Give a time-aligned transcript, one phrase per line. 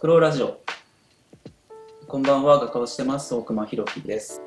[0.00, 0.60] クローラジオ。
[2.06, 4.40] こんばんは、画家をしてます、大熊弘樹です。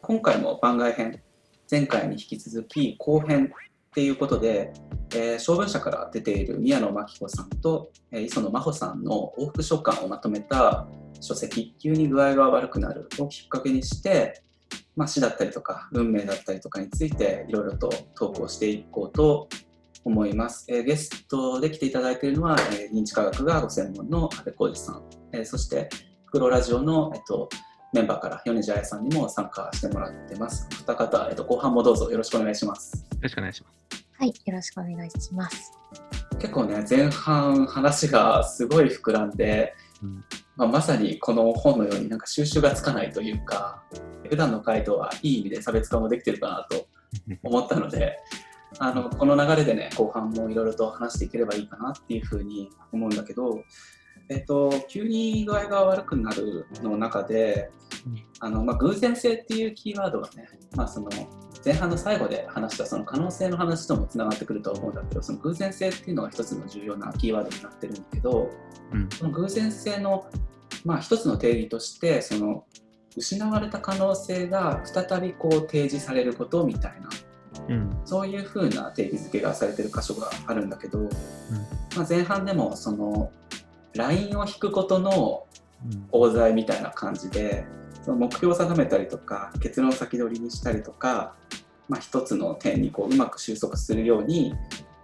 [0.00, 1.22] 今回も番外編、
[1.70, 3.48] 前回に引き続き後編っ
[3.94, 4.72] ていうことで、
[5.14, 10.88] えー、小文社から出ている宮野真紀子さんと、えー、磯野真帆さんの往復書簡をまとめた
[11.20, 14.42] 書籍、急に具合が悪くなるをきっかけにして、
[14.96, 19.48] まあ、死だったりとか運命だったりとかについていろいろとトークをしていこうと
[20.04, 20.66] 思います。
[20.68, 25.02] えー、ゲストで来ていただいているのは、えー、認知科学がご専門の阿部浩二さん、
[25.32, 25.88] えー、そして
[26.26, 27.48] フクロラジオの、えっと、
[27.92, 30.68] メンバーから米地彩さんにも参加してもらってます。
[30.72, 33.06] お二方、えっと、後半もどうぞよろしくお願いします。
[33.12, 34.06] よろしくお願いします。
[34.18, 35.72] はい、よろしくお願いします。
[36.38, 40.24] 結構ね、前半話がすごい膨らんで、うん
[40.56, 43.82] まあ、まさにこの本のようになんか収集がつかないというか、
[44.28, 46.86] 普段の回答はいい意味で差別化もできてるかなと
[47.42, 48.18] 思ったので、
[48.78, 53.64] あのこの流れでね後半もいろいろと話していければいいかなっていうふうに思うんだけど、
[54.28, 57.70] えっと、急に具合が悪くなるの中で、
[58.40, 61.10] あのまあ、偶然性っていうキーワードがね、まあ、その
[61.64, 68.50] 前半の最後で話したその可能性の話ともつながってくると思うんだけどその偶然性っていうのが一つの重要なキーワードになってるんだけど、
[68.92, 70.26] うん、その偶然性の、
[70.84, 72.64] まあ、一つの定義としてその
[73.16, 77.08] 失われた可能性が再びこう提示されることみたいな
[77.68, 81.08] うん、そういうふうな定義づけがされてる箇所があるんだけど、うん、
[81.96, 83.30] まあ、前半でもその
[83.94, 85.46] ラインを引くことの
[86.10, 87.64] 講座みたいな感じで、
[88.02, 91.34] その目標を定めたりとか結論を先取りにしたりとか、
[91.88, 94.54] まあ、一つの点にこううまく収束するように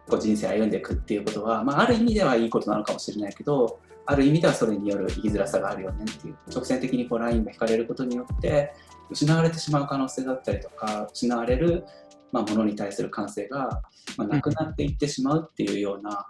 [0.08, 8.72] こう人生を歩んでいくっていうことは、まあ、ある意味ではいいことなのかもしれないけどある意味ではそれによる生きづらさがあるよねっていう直線的にこうラインが引かれることによって
[9.10, 11.84] 失われてしまう可能性だったりとか失われる
[12.32, 13.82] まあ、ものに対する感性が、
[14.16, 16.26] まあ、なくなっていってしまうっていうような、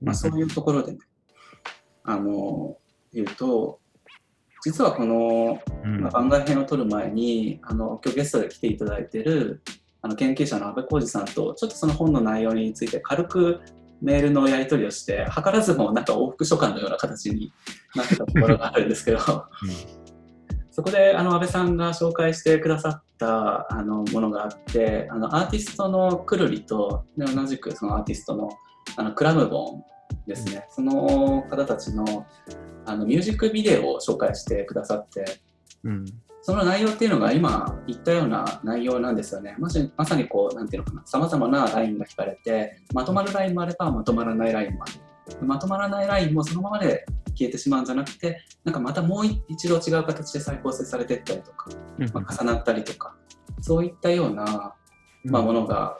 [0.00, 0.98] まあ、そういうところでね、
[2.04, 2.76] あの
[3.12, 3.80] 言うと
[4.62, 9.62] 実はこの、まあ、番外編を撮る前にあの今日ゲストで来ていただいてる
[10.02, 13.60] あの研究者の阿部浩二さんとちょっとその本の内容について軽く
[14.00, 17.52] メールのやり取りをして図らずもなんか往復書簡のような形に
[17.94, 19.18] なってたところがあるんですけど、
[20.70, 28.50] そこであの安倍さんが紹介してくださったあのものがあってあのアーティストのくるりと同じくそのアーティストの
[28.96, 29.84] あのクラムボン
[30.26, 32.26] ですね、うん、その方たちの
[32.86, 35.24] あのミュージックビデオを紹介してくださって、
[35.84, 36.04] うん、
[36.40, 39.54] その内容っていうのが今言ったような内容なんですよね。
[39.58, 44.92] まさにまさにこうなんていうのかなさまざまなラインが引かれてまとまるラインもあればまとまらないラインもある。
[45.42, 47.04] まとまらないラインもそのままで
[47.40, 51.70] 消えてしまうんじゃなくてなんかまたもう一度違う形で再構成されていったりとか、
[52.12, 53.16] まあ、重なったりとか
[53.62, 54.74] そういったような、
[55.24, 55.98] まあ、ものが、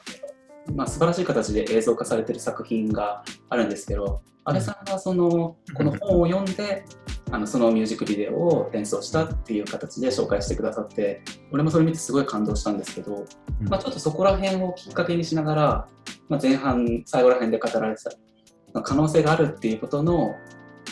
[0.74, 6.84] まあ、素晴らしい形で映像化されている作品があるんですけど安倍さんがそのこの本を読んで
[7.30, 11.22] あのそのミュージックビデオを演奏したっていう形で紹介してくださって
[11.52, 13.24] 俺もそれ見てすごい感動したんですけど、
[13.60, 15.88] まあ、ちょっとそこら辺をきっかけにしながら、
[16.28, 20.34] まあ、前半最後ら辺で語られてた可能性があるっていうことの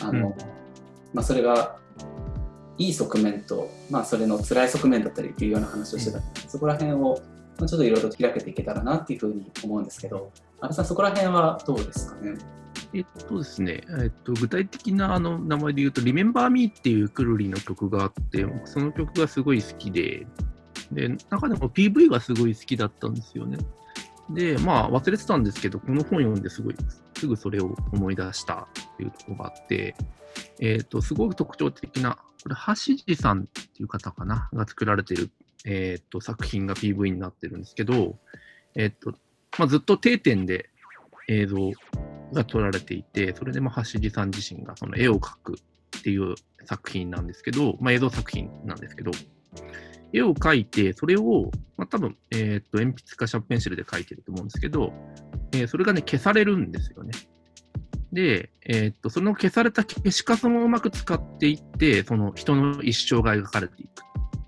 [0.01, 0.35] あの、うん、
[1.13, 1.77] まあ、それが
[2.77, 6.19] いい側面と、まあ、それの辛い側面だったりっていうような話をしてた。
[6.19, 7.21] ので、うん、そこら辺を、
[7.57, 12.37] まあ、ちょっといろいろ開けていけたらなっていうふうに思うんですけど安倍さんそこら辺はどうですかね？
[12.93, 20.25] えっとですね、えっと、具体的なあの名前で言うと、Remember Me っていうくるりの曲があって、その曲がすごい好きで、
[20.91, 23.57] で、中でも PV がすごい好きだったんですよね。
[24.31, 26.75] で、まあ忘れてたんですけど、この本読んですごい、
[27.19, 29.95] すぐそれを思い出したっていうところがあって、
[30.59, 35.29] えっ、と、すごく特徴的な、これ、橋地さんっていう方かな、が作られてる、
[35.65, 38.17] えっ、と、作品が PV になってるんですけど、
[38.75, 39.13] えっ、と、
[39.57, 40.69] まあ、ずっと定点で
[41.27, 41.71] 映像
[42.33, 45.59] が撮られていて、それで、まあ、橋地さん自身がその絵を描く
[45.97, 46.35] っていう
[46.65, 49.11] 作品なんですけど、まあ、映像作品なんですけど、
[50.13, 54.93] 絵を描いて、それを、まあ、多分、えっ、と、鉛筆かシャーペンシルで描いてると思うんですけど、
[55.51, 57.11] えー、それがね、消されるんですよね。
[58.11, 63.89] で、えー、っと、その消された消しカスもうまく使っていって、その人の一生が描かれていく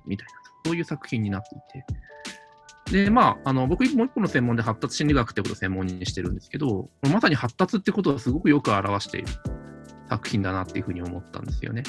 [0.07, 0.33] みたいな、
[0.65, 3.06] そういう作品になっていて。
[3.06, 9.27] で、まあ、あの僕、もう一個の専門で発達心理学ってことを専門にしてるんですけど、まさに発達ってことをすごくよく表している
[10.09, 11.83] 作品だなっていうふうに思ったんですよね。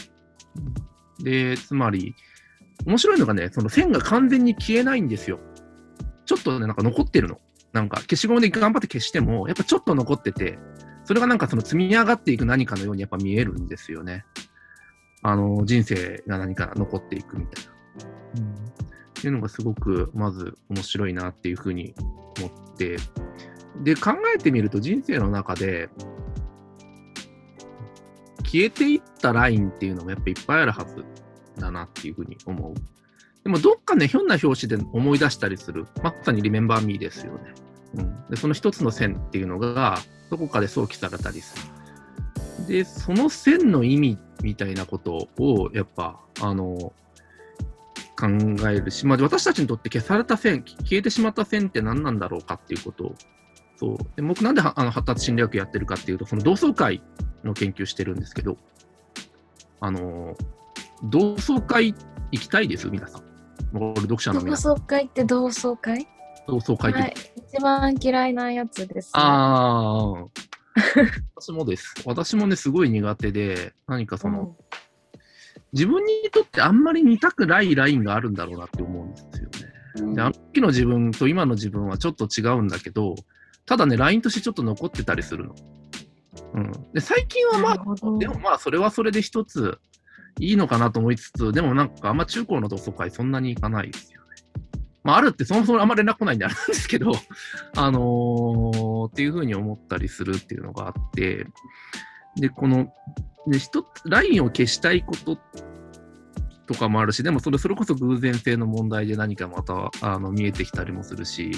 [1.24, 2.14] で、つまり、
[2.86, 5.38] 面白いのがね、その線が完全に消えないんですよ。
[6.24, 7.40] ちょっとね、なんか残ってるの。
[7.72, 10.58] なんか消しゴムで頑張って消しても、やっぱちょっと残ってて、
[11.04, 14.24] それがなんかその積み上がっていく何かのようにやっぱ見えるんですよね。
[15.22, 17.72] あの、人生が何か残っていくみたいな。
[18.40, 18.56] うん、っ
[19.14, 21.94] ていうのがすごくまず面白いなっていうふうに
[22.38, 22.96] 思って、
[23.82, 25.88] で、考えてみると人生の中で、
[28.44, 31.04] 消えていったラインっていうのもやっぱいっぱいあるはず
[31.62, 32.74] だなっていうふうに思う。
[33.44, 35.86] でもどっかね、ひょんな表紙で思い出したりする。
[36.02, 37.54] まさにリメンバーミーですよね。
[37.94, 39.98] うん、でその一つの線っていうのが、
[40.30, 42.68] どこかで想起されたりする。
[42.68, 46.92] で、その線の意味みたいなことを、やっぱ、あの、
[48.18, 48.28] 考
[48.68, 53.14] えるし、まあ、私たちにとって消された線、消えてしまった線って何なんだろうかっていうことを、
[53.76, 57.02] そうで僕なんであの発達心理学やってるかっていうと、その同窓会
[57.42, 58.56] の研究してるんですけど、
[59.80, 60.36] あの、
[61.04, 61.94] 同窓会
[62.30, 63.22] 行きたいです、皆さん。
[63.72, 66.06] 同窓会って同窓会？
[66.46, 70.26] 同窓会って、はい、一番嫌いなやつです、ね、ああ。
[71.36, 71.94] 私もです。
[72.04, 74.56] 私もね、すごい苦手で、何かその、うん、
[75.72, 79.72] 自分にとってあんまり見たくないラインがあるんだろうなって思うんですよね。
[79.96, 83.14] うん、であの時の自分と今の自分はちょっと違うんだけど、
[83.66, 85.54] ただね、ラインとしてちょっと残ってたりするの。
[86.54, 89.78] うん、で最近はまあ、でもまあ、それはそれで一つ
[90.40, 94.26] いいのかなと思いつつ、でもなんかあんま中高の同窓会そんなに行かないですよね。
[95.04, 97.12] まあ、あるってそもそもあんま連絡来ないんであれなんですけど、
[97.76, 101.46] あのー、っていうふうに思ったりするっていうのがあって、
[102.36, 102.92] で、この、
[103.46, 105.38] で、一つ、ラインを消したいこと
[106.66, 111.52] とかもあるし、でもそれ、それこそ偶然性の問題で何かまた、あの、見えてきたりもするし、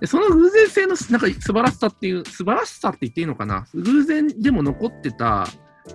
[0.00, 5.46] でその偶然性のなんか素晴らしさっていう、素晴らしさって言っていいのかな偶然でも残ってた、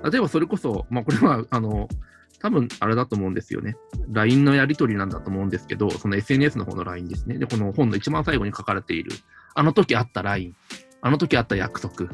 [0.04, 1.88] 例えばそれこそ、まあこれは、 あの、
[2.40, 3.76] 多分あれだと思うんですよね。
[4.12, 7.38] LINE のやり取りなんだと思うんですけど、その SNS の方の LINE ですね。
[7.38, 9.12] で、この本の一番最後に書かれている、
[9.56, 10.56] あの時あった LINE、
[11.02, 12.08] あの時あった約束っ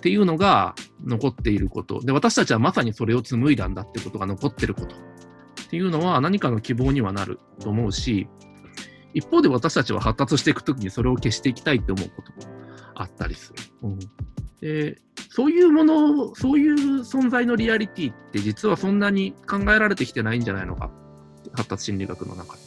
[0.00, 2.00] ていうのが残っていること。
[2.00, 8.28] で、私たちはまさにそれを紡いだんだってことが残ってることっていうのは何かの希望にはなると思うし、
[9.14, 12.54] 一方で私たちは発達していくときにそれを消していきたいって思うことも
[12.94, 13.58] あったりする。
[13.82, 13.98] うん、
[14.60, 14.98] で
[15.30, 20.90] そういうもの、そういう存在のリアリティって実はそんなに考えられてきてないんじゃないのか、
[21.52, 22.62] 発達心理学の中で。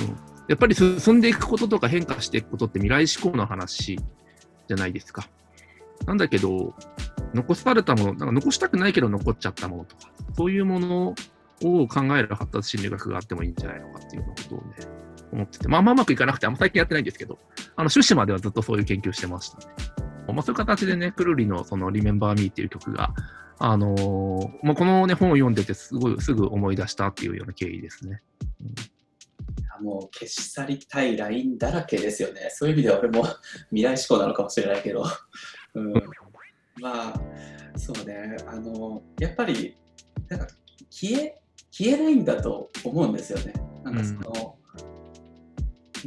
[0.00, 0.16] うん、
[0.48, 5.28] やっぱり進んでいくこととか変化していくことって未来志向の話じゃないですか。
[6.06, 6.74] なんだけど、
[7.34, 11.14] 残されたもの、なんか残したくないけど残っちゃったものとか、そういうもの
[11.62, 14.64] を考える発達心理学があってもいいんじゃないのかっていうことをね、
[15.32, 17.38] 思ってて、まあまあうまくいかなくて、あんま最近やってないんですけど、
[17.76, 20.05] あの、趣旨まではずっとそういう研究してましたね。
[20.32, 23.14] まあ、そういう形でね、くるりのその Remember Me っていう曲が、
[23.58, 28.22] あのー、まあ、このね、本を読んでてすごい、すぐ思い出したっていうような経緯ですね。
[29.78, 32.48] うん、もう消し去りたいラインだらけですよね。
[32.50, 33.24] そういう意味では俺も
[33.70, 35.04] 未来志向なのかもしれないけど。
[35.74, 35.92] うん、
[36.80, 37.20] まあ、
[37.76, 39.76] そうね、あの、やっぱり、
[40.28, 40.48] なんか
[40.90, 41.40] 消え、
[41.70, 43.54] 消えないんだと思うんですよね。
[43.84, 44.58] なんかその、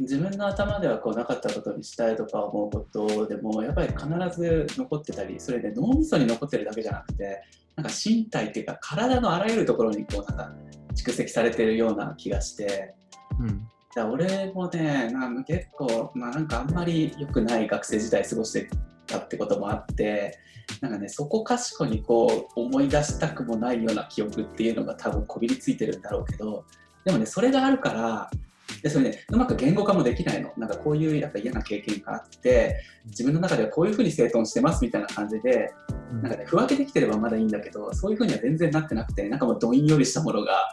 [0.00, 4.06] 自分の頭ではこうなかったことにしたいとか思うことでもやっぱり必
[4.40, 7.42] ず残ってたりそれで脳みそに残ってるだけじゃなくて
[7.76, 10.52] なんか身体っていうか体のあらゆるところにこうなんか
[10.94, 12.94] 蓄積されてるような気がして、
[13.38, 18.70] うん、だ俺もねなん結構、まあ、なんかあんまり良くない学生時代過ごして
[19.06, 20.38] たってこともあって
[20.80, 26.64] なんかねそこかしこにこう思い出したくもないような記憶っていうのが多分こびりついてるんだろうけど
[27.04, 28.30] でもねそれがあるから
[28.82, 35.72] でそれねうまく言語化もできないのなんかこういうやっぱ嫌な経験があって自分の中ではこういうふうに整頓してますみたいな感じで
[36.12, 40.68] なんかね、不分けできてればまだいいんだけど、そういうふうには全然なってなくて、なんかもうどんよりしたものが、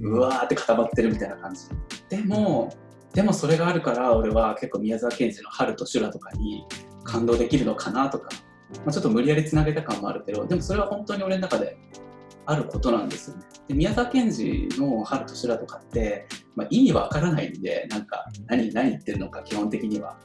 [0.00, 1.62] うわーって固まってるみたいな感じ。
[2.10, 2.74] でも、
[3.14, 6.64] でもそれがあるから、俺は結構宮沢賢治の春と修羅とかに
[7.04, 8.28] 感動できるのかなとか、
[8.84, 11.76] まあ、ちょっと無理やりつなげた感もあるけど、でもそれは本当に俺の中で
[12.44, 13.44] あることなんですよね。
[13.68, 20.16] で宮沢賢治の「春と修羅」とかって、まあ、意味わからないんでなんか何何言ってるのか基本的には。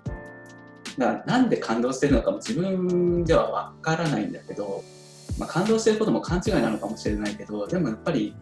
[0.97, 4.83] だからなんで感動してるのかも自分ではわからないんだけど、
[5.37, 8.35] まあ、感動してることも勘違いなのかもしれないけどでもやっぱり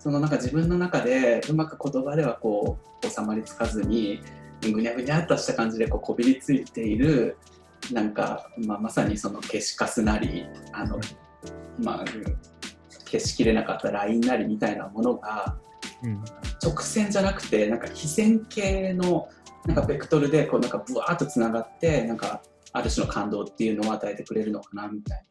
[0.00, 4.20] そのなんか自分の中でうまく言葉ではこう収まりつかずに
[4.60, 7.36] ぐにゃぐにゃっとした感じでこうこびりついている
[7.92, 10.98] なんか、まあ、まさにその消しカスなりあの、
[11.78, 12.04] まあ、
[13.04, 15.73] 消しきれなかった LINE なりみたいなものが、うん、
[16.62, 19.28] 直線じゃなくてなんか非線形の
[19.66, 22.42] なんかベクトルでこうなんかブワーッとつながってなんか
[22.72, 25.24] ある種の感動っていうのを与えてくれるのかなみたいな。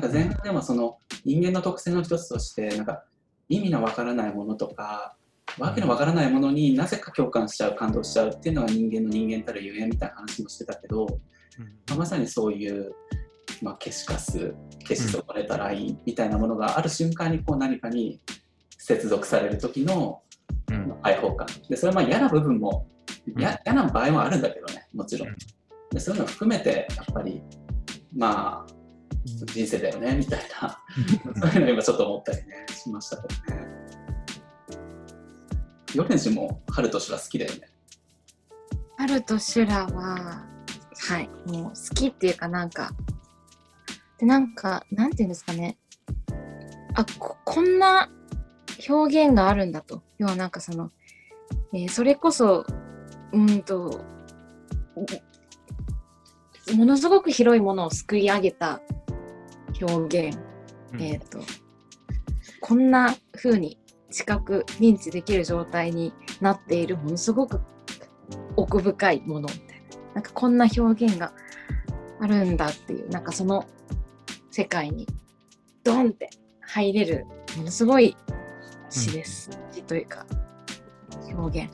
[0.00, 3.04] んか前半でもその人間の特性の一つとしてなんか
[3.48, 5.16] 意味のわからないものとか
[5.58, 11.06] わけのわからないものになぜか共感しちゃう感動しちゃうっていうのが人間の人間たるゆえんみたいな話もしてたけど、
[11.90, 12.92] まあ、まさにそういう
[13.60, 18.20] まあ、消しかす消し損ねたラインみたいなものがある瞬間にこう何かに
[18.84, 20.22] 接続される時の
[21.02, 21.46] 解放感。
[21.68, 22.88] でそれはまあ嫌な部分も
[23.36, 25.28] 嫌な場合もあるんだけどねもちろん。
[25.92, 27.40] でそういうのを含めてやっぱり
[28.16, 28.72] まあ
[29.24, 30.78] 人生だよねみたいな。
[31.40, 33.66] そういうの今ちょっと思ったりねしましたけどね。
[35.94, 37.60] ヨレンジも春と修羅好きだよね。
[38.98, 40.44] 春と修羅は、
[41.08, 42.90] はい、もう好きっていうかなんか、
[44.18, 45.76] で、なんか、なんていうんですかね。
[46.94, 48.08] あ、ここんな
[48.88, 50.02] 表現があるんだと。
[50.18, 50.90] 要はなんかその、
[51.72, 52.64] えーそれこそ、
[53.32, 54.00] うんと、
[56.74, 58.80] ものすごく広いものをすくい上げた
[59.80, 60.38] 表現。
[60.98, 61.40] えっ、と、
[62.60, 63.78] こんな風に
[64.10, 67.60] 知覚、認知できる状態になっているものすごく
[68.56, 70.14] 奥深いものみたいな。
[70.14, 71.32] なんかこんな表現が
[72.20, 73.64] あるんだっていう、なんかその
[74.50, 75.06] 世界に
[75.82, 78.16] ドンって入れる、ものすごい
[78.92, 79.50] 詩です。
[79.72, 80.26] 詩というか、
[81.34, 81.70] 表現。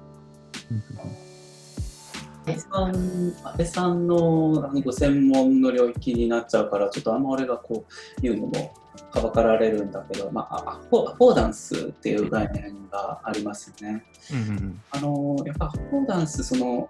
[2.47, 8.73] 安倍さん安倍さんのあのご専門の領域になっちゃうからちょっとあんま俺がこう言うのも
[9.11, 14.05] はばかられるんだけど、まあ、アフォアフォーダンスっていう概念がありますよね。
[14.33, 16.89] うんうんうんあのやっぱアフォーダンスその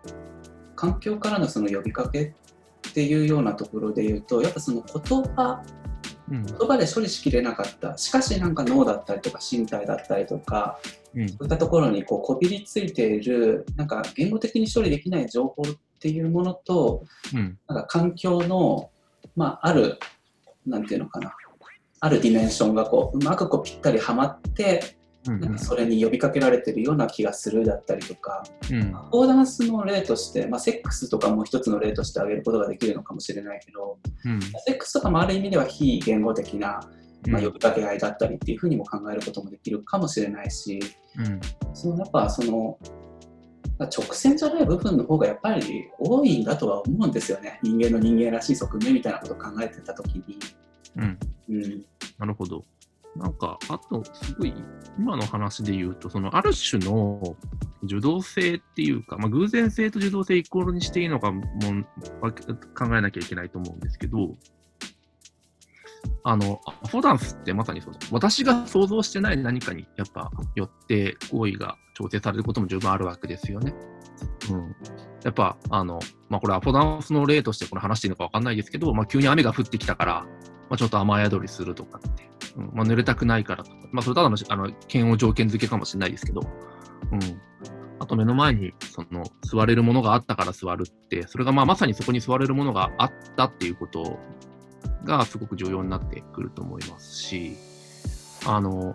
[0.76, 2.34] 環境からのその呼びかけ
[2.88, 5.62] っていうようなところで言うとやっぱその言葉
[6.30, 6.46] うん。
[6.46, 7.96] 言葉で処理しきれなかった。
[7.98, 10.78] しかしなんか脳だったりとか身体だったりとか
[11.14, 11.28] うん。
[11.28, 15.66] そういったところにこうこびりついているなんか言語的に処理できない情報っ
[15.98, 17.04] ていうものと
[17.34, 17.58] うん。
[17.68, 18.90] なんか環境の、
[19.36, 19.98] まあ、ある
[20.66, 21.34] なんていうのかな。
[22.00, 24.97] あるディメンションがこううまくこうぴったりはまってうん
[25.36, 28.96] なんかそれに呼びかけられてるような気がするだったりとかうん。
[28.96, 34.40] アフォーダンスの例として、まあ、セックスとかも一つの例として挙げることができるのかもしれないけどうん。
[34.40, 36.80] セックスとかもある意味では非言語的な、
[37.28, 40.80] まあ、呼びかけ合いだったりっていうふうにも考えることもできるかもしれないし
[41.16, 41.40] うん。
[41.74, 42.78] そのやっぱその
[43.86, 47.60] 直線じゃない部分の方がやっぱり多いんだとは思うんですよね。
[47.62, 50.38] 人間の人間らしい側面みたいなことを考えてた時に。
[50.96, 51.18] うん。
[51.48, 51.86] うん。
[52.18, 52.64] なるほど。
[53.16, 54.54] なんか、あと、すごい、
[54.98, 57.36] 今の話で言うと、その、ある種の
[57.82, 64.36] 受動性っていうか、まあ、偶然性と受動性イコールにしていいのかも考えなきゃいけないと思うんですけど、
[66.24, 67.94] あの、アフォダンスってまさにそう。
[68.10, 73.74] 私が想像してない何かに、やっぱ、よって行為が調整されることも十分あるわけですよね。
[74.50, 74.76] うん。
[75.24, 75.98] やっぱ、あの、
[76.28, 80.26] まあ、これアフォダンスの例としてこれ話していいのかわかんないですけど、まあ、急に雨が降ってきたから、
[80.70, 82.62] まあ、ちょっと雨宿りするとかって、う。
[82.62, 82.70] ん。
[82.74, 87.40] まあ、濡れたくないからとか、まあ、それただのあの嫌悪条件付けかもしれないですけど、うん、
[87.98, 94.18] あと目の前にその座れるものがあったから座るって、それがまあまさにそこに座れるものがあったっていうこと
[95.04, 97.56] がすごく重要になってくると思いますし、
[98.46, 98.94] あの、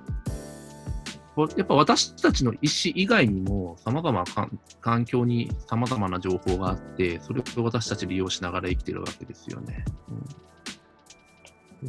[1.58, 9.84] やっぱ私たちの意思以外にも様々な環環境に様々な情報があって、それを私たち利用しながら生きてるわけですよね。
[10.10, 10.26] うん。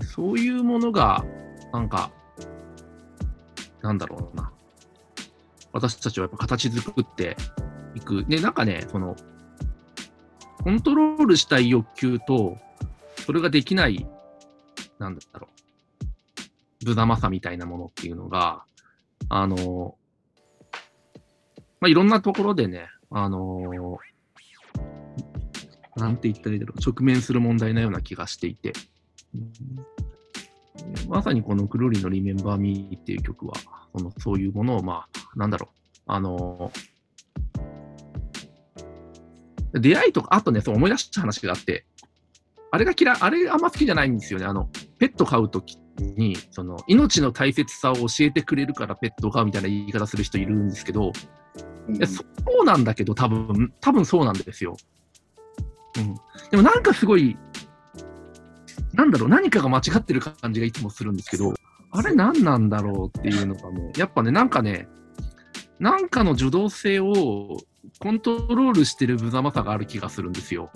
[0.03, 1.25] そういうものが、
[1.73, 2.11] なんか、
[3.83, 4.53] なんだろうな。
[5.73, 7.37] 私たちはやっぱ形作って
[7.95, 8.25] いく。
[8.25, 9.17] で、なんかね、その、
[10.63, 12.57] コントロールしたい欲求と、
[13.27, 14.07] それができない、
[14.99, 15.49] なんだろ
[16.83, 18.65] う、無様さみたいなものっていうのが、
[19.29, 19.97] あの、
[21.81, 23.99] まあ、いろんなところでね、あの、
[25.97, 28.73] なんて言ったらいいだろう、直面する問題なような気がしていて、
[31.09, 33.55] まさにこのくるりのリメンバーミーっていう曲は、
[33.97, 36.73] そのそういうものを、まあ、なんだろう、あの
[39.73, 41.85] 出会いとか、あとね、そう思い出した話があって、
[42.71, 44.47] あれが嫌い、あれあんま好きじゃないんですよね。
[44.47, 52.25] あの、ペット飼うときに、その、命の大切さを教えてくれるからペットを飼うみたいな言い方する人いるんですけど、うんそ
[52.63, 54.77] うなんだけど、多分多分そうなんですよ。
[55.99, 56.15] うん。
[56.51, 57.37] でもなんかすごい、
[58.95, 61.55] なんだろう、何かが間違ってる感じがいつもするんですけど、
[61.91, 64.89] あれ何なんだろうっていうのがね、やっぱね、なんかね、
[65.79, 67.59] なんかの受動性を
[67.99, 70.71] コントロールしてる無様さがある気がするんですよ。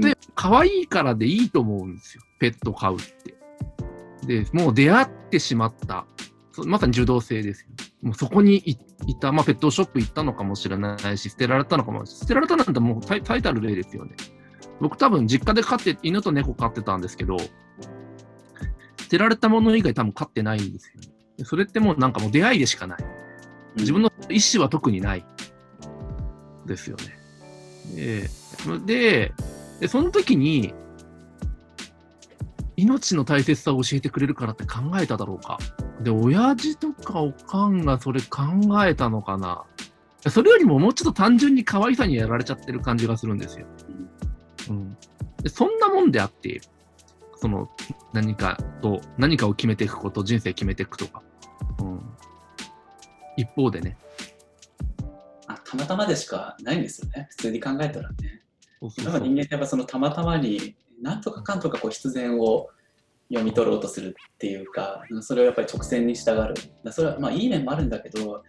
[0.00, 3.36] 例えば、可愛いからでいいと思うんですよ、ペット飼うって。
[4.26, 6.06] で、もう出会ってしまった。
[6.52, 7.68] そまさに受動性ですよ。
[8.02, 12.06] もうそこにいいた、まあ、ペットショップ行ったのかもしれないし、捨てられたのかも。
[12.06, 14.16] 捨てられたなんてもう最最たる例ですよね。
[14.80, 17.46] 僕多分実家で飼って、犬と猫飼ってたんですけど、捨
[19.10, 21.08] てられたもの以外多分飼ってないんですよ、ね。
[21.38, 22.98] でそれってもうなんかもう出会いでしかない。
[23.76, 25.24] 自分の意思は特にない。
[26.66, 27.18] ですよね。
[27.96, 28.28] で、
[28.86, 29.32] で、
[29.80, 30.74] でその時に、
[32.76, 35.58] 命の大切さを教えてくれるからって考えただろうか。
[36.00, 38.42] で、親父とかおかんがそれ考
[38.86, 39.64] えたのかな。
[40.30, 43.66] それよりももうちょっと単純に可愛さにやられちゃってる感じがするんですよ。
[44.68, 44.96] うん。
[45.42, 46.60] でそんなもんであって、
[47.36, 47.70] その
[48.12, 51.22] 何かと、何かを決めていくこと、人生決めていくとか。
[51.80, 52.00] うん、
[53.36, 53.96] 一方でね。
[55.46, 58.42] あたまたまでしかないんですよね、普通に考えたらね。
[59.04, 62.68] だから人間ってやっぱそのたまたまに、なんとかかんとかこう必然を
[63.28, 66.92] 読み取ろうとするっていうか、それをやっぱり直線に従う。
[66.92, 68.42] それはまあいい面もあるんだけど、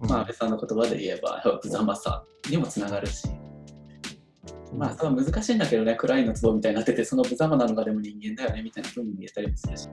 [0.00, 3.28] まあ、安倍さんの言葉で言えば、無様さにもつながるし。
[4.74, 9.88] まあ、それは難しいんだけどね、暗いの壺みたいになってて、その無様なのがでも人間だよねみたいなふうに見えたりもするし。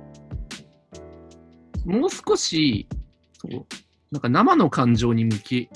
[1.85, 2.87] もう少し、
[3.33, 3.65] そう
[4.11, 5.69] なんか生の感情に向き、い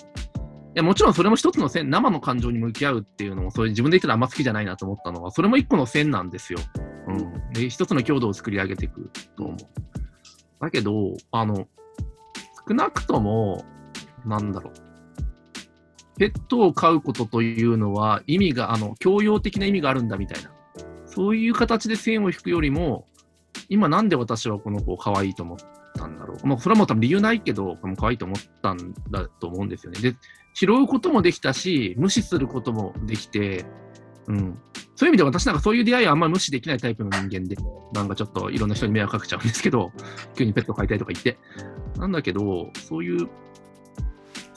[0.75, 6.59] やもちろんそれも一つの線、生の感情に向き合うっていうのも、それ自分で言ってたらあんま好きじゃないなと思ったのは、それも一個の線なんですよ。
[7.07, 7.53] うん。
[7.53, 9.57] で、一つの強度を作り上げていくと思う。
[10.61, 11.67] だけど、あの、
[12.67, 13.65] 少なくとも、
[14.25, 14.86] なんだろう。
[16.17, 20.51] ペットを飼うことというのは意味が、あの、教養的な意味があるんだみたいな。
[21.05, 23.07] そういう形で線を引くよりも、
[23.69, 25.57] 今なんで私はこの子を可愛いと思っ
[25.95, 26.47] たんだろう。
[26.47, 29.99] まあ、それはもう多分理由ないけど、可愛いと思ったんだと思うんですよね。
[29.99, 30.15] で、
[30.53, 33.65] 拾うこともできたし、無視することもできて、
[34.27, 34.59] うん。
[34.95, 37.55] そういう意味で私なんかそういう出会いはあんまり無視できないタイプの人間で、
[37.93, 39.91] なんかちょっといろんな人に迷惑かけちゃうんですけど、
[40.35, 41.37] 急にペット飼いたいとか言って。
[41.97, 43.29] なんだけど、そういう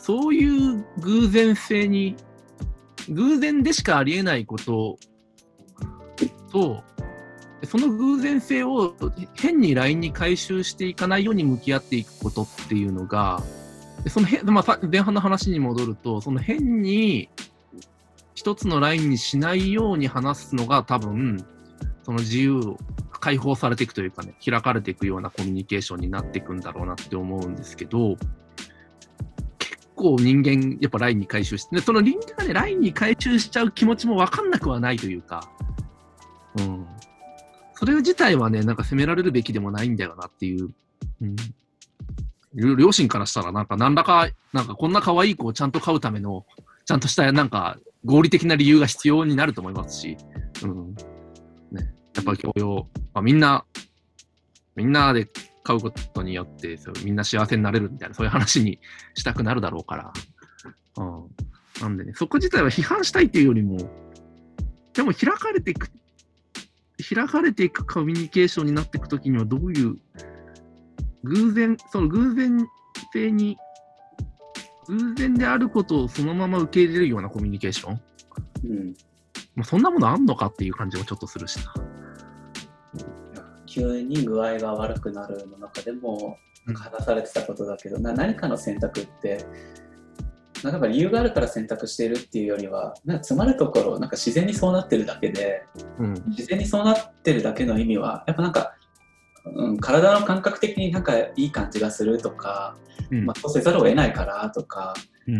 [0.00, 2.16] そういう偶然性に、
[3.10, 4.98] 偶然でしかありえないこと
[6.50, 6.82] と、
[7.64, 8.94] その偶然性を
[9.34, 13.42] 変に LINE に回収していかないように向き合っていくことっていうのが、
[14.08, 17.28] そのへ、まあ、前半の話に戻ると、その変に
[18.34, 21.44] 一つのラインにしないように話すのが多分、
[22.02, 22.78] その自由を
[23.20, 28.16] 解放されていくというかね、開かれていくようなコミュニケーションになっていくんだろうなって思うんですけど、
[30.00, 35.48] 構人間、やっぱ LINE に回収して、でその人間がね、LINE に回収しちゃう気持ちも分かんなくはないというか、
[36.58, 36.86] うん。
[37.74, 40.70] それ自体はね、なんか責められるべきでもないんだよなっていう。
[41.20, 41.36] うん。
[42.54, 46.44] 両親からしたら、なんか何らか、なんかこんな可愛い子をちゃんと飼うための、
[46.84, 50.16] ちゃんとしたなんか合理的な理由が必要になると思いますし、
[50.64, 50.94] うん。
[51.70, 53.64] ね、やっぱ教養、まあ、みんな、
[54.74, 55.28] みんなで
[55.62, 58.80] 買うことによってそうみんな幸せになれるみたいなそういう話に
[59.14, 60.12] したくなるだろうから、
[60.96, 61.26] うん、
[61.80, 63.78] なんでねそこ自体は批判したいっていうよりも
[64.94, 65.90] でも開かれていく
[67.14, 69.96] 開かれていくコミュニケーションになっていくときにはどういう
[71.24, 72.66] 偶然その偶然
[73.12, 73.56] 性に
[74.90, 78.00] 偶然であることをそのまま受け入れるようなコミュニケーション、
[78.64, 78.94] うん。
[79.54, 81.89] まあ、そんなものあんのかっていう感じもちょっとするしな。
[83.70, 86.38] 急に具合が悪くなるの中でも
[86.74, 89.46] 話されてたことだけど、な何かの選択って
[90.64, 95.62] なんか理由があるから選択しているっていうよりはなんか詰まるところなんか自然にそうなってるだけで、
[95.98, 98.74] うん、自然にそうなってるだけの意味はやっぱなんか、
[99.44, 102.76] うん、体の感覚的になんかいい感じがするとか、
[103.10, 104.94] うん、まあ、そうせざるを得ないからとか、
[105.26, 105.32] う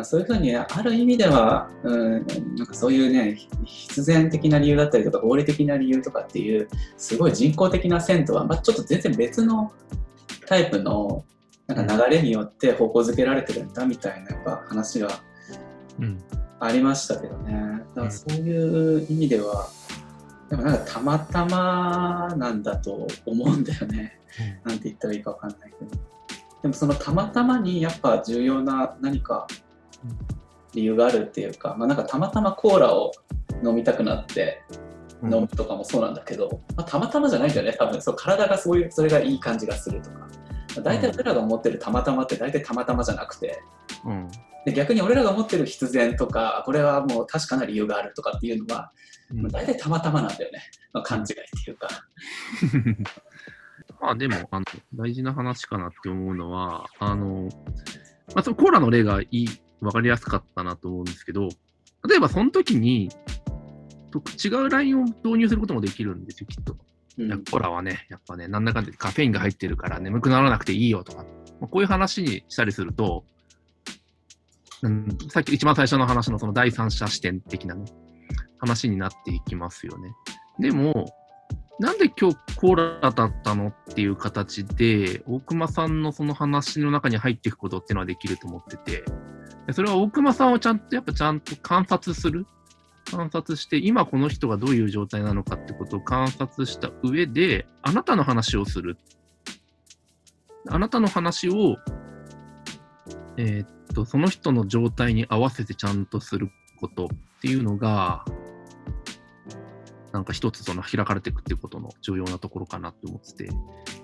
[0.00, 9.72] ん、そういうふうにある意味では、うん、なんかそういうね必然的な理由だったりとか合理的な理由とかっていうすごい人工的な線とは、まあ、ちょっと全然別の
[10.46, 11.24] タイプの
[11.66, 15.08] なんか流れによって方向づけられてるんだみたいなやっぱ話が
[16.60, 19.68] ありましたけどね、だからそういう意味では
[20.50, 24.18] でもなんかたまたまなんだと思うんだよね、
[24.64, 26.14] うん、なんて言ったらいいか分かんないけど。
[26.62, 29.46] でもそのたまたまにやっぱ重要な何か
[30.72, 33.12] 理由があるっていうか、まあ、なんかたまたまコーラを
[33.62, 34.62] 飲みたくなって
[35.22, 38.00] 飲むとかもそうなんだけど、まあ、たまたまじゃないんだよね多分。
[38.00, 40.26] そう体がそういうそれがいい感じがするとか
[40.82, 43.62] 大体俺らが思ってるたまたまって大体たまたまじゃなくて、
[44.04, 44.28] うん、
[44.64, 48.92] で逆に俺らが思ってる必然とかこれはもう確かな理由があるとかっていうのは、
[49.30, 51.26] うん、大体たまたまなんだよね、まあ、勘違いっ
[51.64, 51.88] ていうか。
[54.00, 57.48] まあでも、あの、大事な話かなって思うのは、あの、
[58.34, 59.48] まあそのコーラの例がいい、
[59.80, 61.48] わかりやすかったなと思うんですけど、
[62.08, 63.10] 例えばその時に、
[64.42, 66.76] 違うラインを導入することもできるんですよ、きっと。
[67.16, 71.22] うん、コーラはね、やっぱね、なんだかんだカフェインが入ってるから眠くならなくていいよとか、
[71.60, 73.24] まあ、こういう話にしたりすると、
[74.82, 77.84] うん、さっき一番最初の話のその第三者視点的なね、
[78.58, 80.12] 話になっていきますよね。
[80.58, 81.06] でも、
[81.80, 89.04] なんで今日コーラだったのっていう形で、大熊さんのその話の中に入っていくことっていうのはできると思ってて、
[89.72, 92.46] それは大熊さんをちゃんと、やっぱちゃんと観察する。
[93.10, 98.96] 観察して、今この人がどういう状態なのかってことを観察した上で、あなたの話をする。
[100.68, 101.76] あなたの話を、
[103.36, 107.08] えー、っと、その人の状態に合わせてちゃんとすることっ
[107.40, 108.24] ていうのが、
[110.12, 113.50] なんか一つその開かれていくっていうことの重要なところかなって思ってて、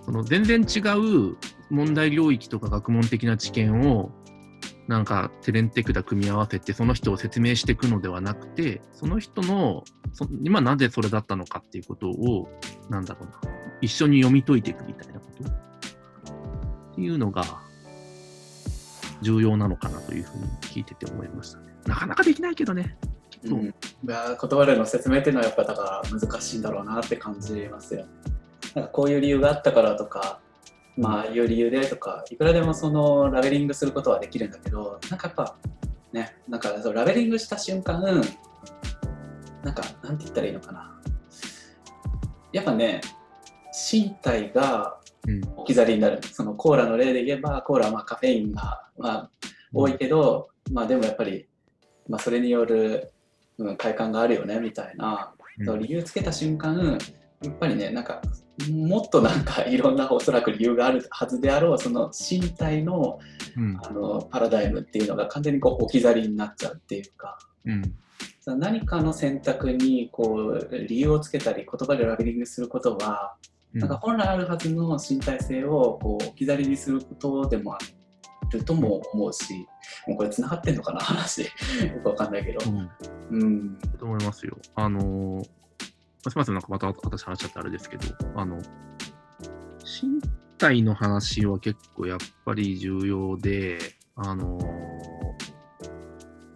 [0.05, 1.37] その全然違う
[1.71, 4.11] 問題領域とか学問的な知見を
[4.91, 12.49] なんかテレンテクダ組み合わせてその人を説明していくのではなくて、その人のそ今なぜそれだったのかっていうことを、
[12.89, 17.45] なんだろうな、一緒に読み解いていくみたいなことっていうのが
[19.23, 21.73] 重要なのかなというふうに聞いてて思いましたね。
[21.87, 22.99] なかなかできないけどね。
[23.45, 23.73] うん、い
[24.09, 28.07] や言葉での説明っていうのはやっぱだから難しいんだろうなって感じますよ。
[28.75, 30.41] なんかこういう理由があったからとか
[31.01, 35.57] まあいう理由でとかいくらでもそのラベリングすることはできるんだけどなんかやっぱ
[36.13, 38.13] ねなんかラベリングした瞬間な
[39.73, 41.01] んかなんて言ったらいいのかな。
[42.53, 43.01] やっぱね
[43.93, 44.99] 身体が
[45.57, 49.31] 置き去りになる、うん、そのコーラの例で言えばコーラはまあカフェインがまあ
[49.73, 51.47] 多いけど、うん、まあでもやっぱり、
[52.09, 53.13] まあ、それによる、
[53.59, 55.33] うん、快感があるよねみたいな、
[55.67, 56.99] うん、理由つけた瞬間
[57.43, 58.21] やっぱりねなんか
[58.71, 63.19] もっとなんかいろんなおそらく理由があるはずであろうその身体の
[63.57, 67.83] うん、あのパラダイムっていうのが完全にこう置き去りになっちゃうっていうか、うん、
[68.59, 73.35] 何かの選択にこう理由をつけたり言葉でラベリングすることは、
[73.75, 77.79] うん、なんか本来あるはずの身体性をこう置き去りにすることでもあ
[78.53, 79.67] るとも思うし、
[80.07, 81.49] もうこれつながってんのかな話よ
[82.03, 82.59] くわかんないけど。
[82.69, 82.91] うん。
[83.31, 84.57] うん、と思いますよ。
[84.75, 85.60] あのー
[86.29, 88.03] すみません、なんかまた私話しちゃってあれですけど、
[88.37, 88.57] あの、
[89.81, 90.21] 身
[90.59, 93.79] 体の話は結構やっぱり重要で、
[94.17, 94.59] あの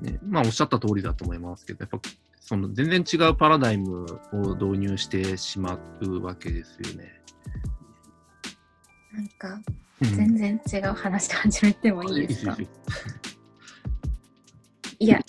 [0.00, 1.98] ね、まあおっしゃった通りだと思いますけど、やっぱ
[2.40, 7.22] その全然違うパラダイムを導入してしまうわけですよね。
[9.14, 9.60] なんか、
[10.00, 12.68] 全然違う話始めてもいいですか、うん、
[14.98, 15.20] いや、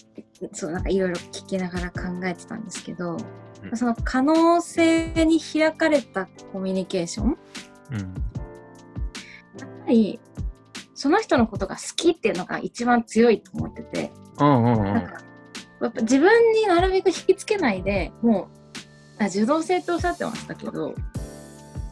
[0.51, 3.17] そう、なんかいろいろ聞きながら考えてたんですけど、
[3.73, 7.37] その可能性に開かれたコミュニケーション、
[7.91, 10.19] うん、やっぱり
[10.93, 15.21] その人のことが好きっていうのが一番強いと思ってて、うんうんうん、なんか
[15.81, 18.49] やっぱ自分になるべく引きつけないでも
[19.19, 20.95] うあ受動性っておっしゃってましたけど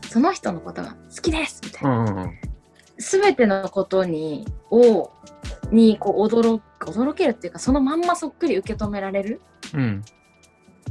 [0.10, 2.40] その人のことが好きですみたいな、うんうん、
[2.98, 5.12] 全てのことにを
[5.72, 9.42] にこう驚驚けるっていうかそのまんまそっくり受け止められる、
[9.74, 10.04] うん、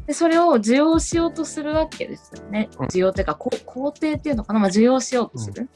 [0.07, 2.69] でそれを受容しようとするわけですよね。
[2.89, 5.69] 受容っていうか肯定っていうのかな、まあ、受容しようとする。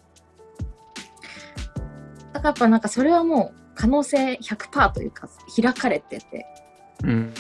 [2.33, 6.47] だからやっぱなんかそれはもう可能性100%というか開かれてて。
[7.05, 7.33] うん、うん、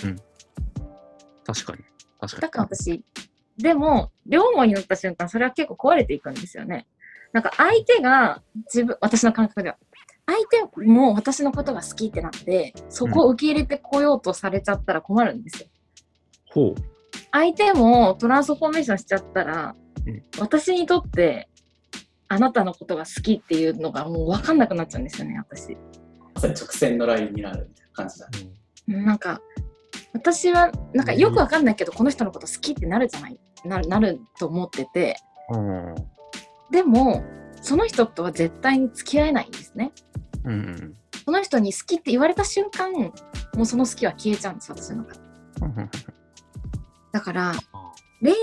[1.44, 1.84] 確かに。
[2.20, 2.40] 確かに。
[2.42, 3.02] だから私、
[3.56, 6.86] でも、両思いになった瞬間、それは結構壊れていくんですよね。
[7.32, 9.76] なんか相手が自分、私の感覚では、
[10.26, 15.68] 相手も私のことが好きってなって、そこを受け入れてこようとされちゃったら困るんですよ。
[16.56, 16.74] ほう
[17.32, 21.50] 相手もトランスフォーメーションしちゃったら、うん、私にとって
[22.28, 25.76] あなたのことが好きっていうのがもう分かんなくなっちゃうんですよね私。
[26.34, 28.28] まさに直線のラインになるみたいな感じだ
[28.96, 29.04] ね。
[29.04, 29.42] なんか
[30.14, 35.16] 私はなんかよく分かんないけど、この人のこと好きってなるじゃないななると思ってて、
[35.50, 35.94] うん、
[36.70, 37.22] でも
[37.60, 39.92] その人とは絶対に付き合えないんですね。
[40.44, 43.12] うん、その人に好きって言われた瞬間も
[43.62, 45.20] うその好きは消えちゃうんです私の中で。
[47.16, 47.54] だから、
[48.20, 48.36] 恋愛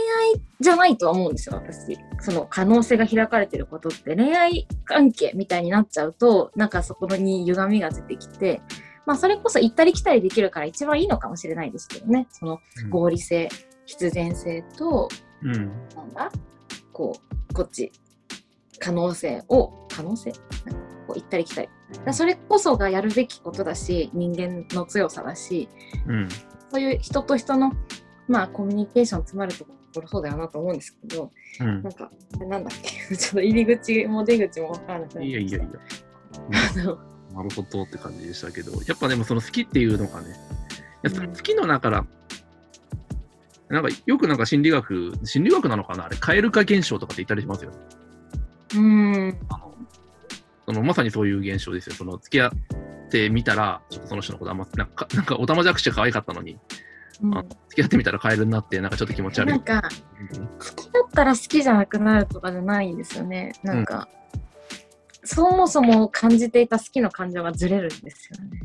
[0.60, 1.96] じゃないとは思うんですよ、私。
[2.22, 4.16] その可能性が開かれてることって。
[4.16, 8.64] 恋愛関係みたいになっちゃうと、なんかそこに歪みが出てきて、
[9.06, 12.28] まあそれこそ行ったり来たりできるから一番いいのかもしれないですけどね。
[12.32, 13.50] その合理性、うん、
[13.86, 15.08] 必然性と、
[15.44, 15.54] うん、
[15.96, 16.32] なんだ？
[16.92, 17.16] こ
[17.52, 17.92] う、こっち、
[18.80, 20.32] 可能性を、可能性？
[20.32, 20.38] こ
[21.10, 21.70] う行ったり来たり。
[22.12, 25.70] それこそがやるべきことだし、人間の強さだし、
[26.08, 26.30] うん、
[26.72, 27.72] そういう人と人の
[28.28, 33.16] まあコミュニケーション詰まるところそうだよなと思うんですけど、うん、なんかなんだっけ？
[33.18, 35.68] ちょっと入り口も出口も分からなくいやいやいや。
[37.34, 40.36] なるほどって感じでしたけどやっぱでもその好きっていうのがね
[41.02, 42.06] や好きの中から、
[43.70, 46.06] なんかよくなんか心理学心理学なのかな？
[46.06, 47.72] あれ蛙化現象とかって言ったりしますよ。
[47.72, 47.78] ね
[48.76, 49.38] うん。
[49.50, 49.74] あの
[50.66, 51.96] そのまさにそういう現象ですよ。
[51.96, 52.52] その付き合っ
[53.10, 56.58] てみたらちょっとその人のことあんまなんかなんかおたまじゃくし可愛かったのに
[57.24, 57.32] うん、
[57.70, 59.52] 付き合ってみたらカエルになってなんかちょっと気持ち悪い。
[59.52, 63.54] なんか好きだったら好きじゃなくなるとかじゃないんですよね。
[63.64, 68.62] なんか、うん、そもそも感じていた好きの感情がずれるんですよね。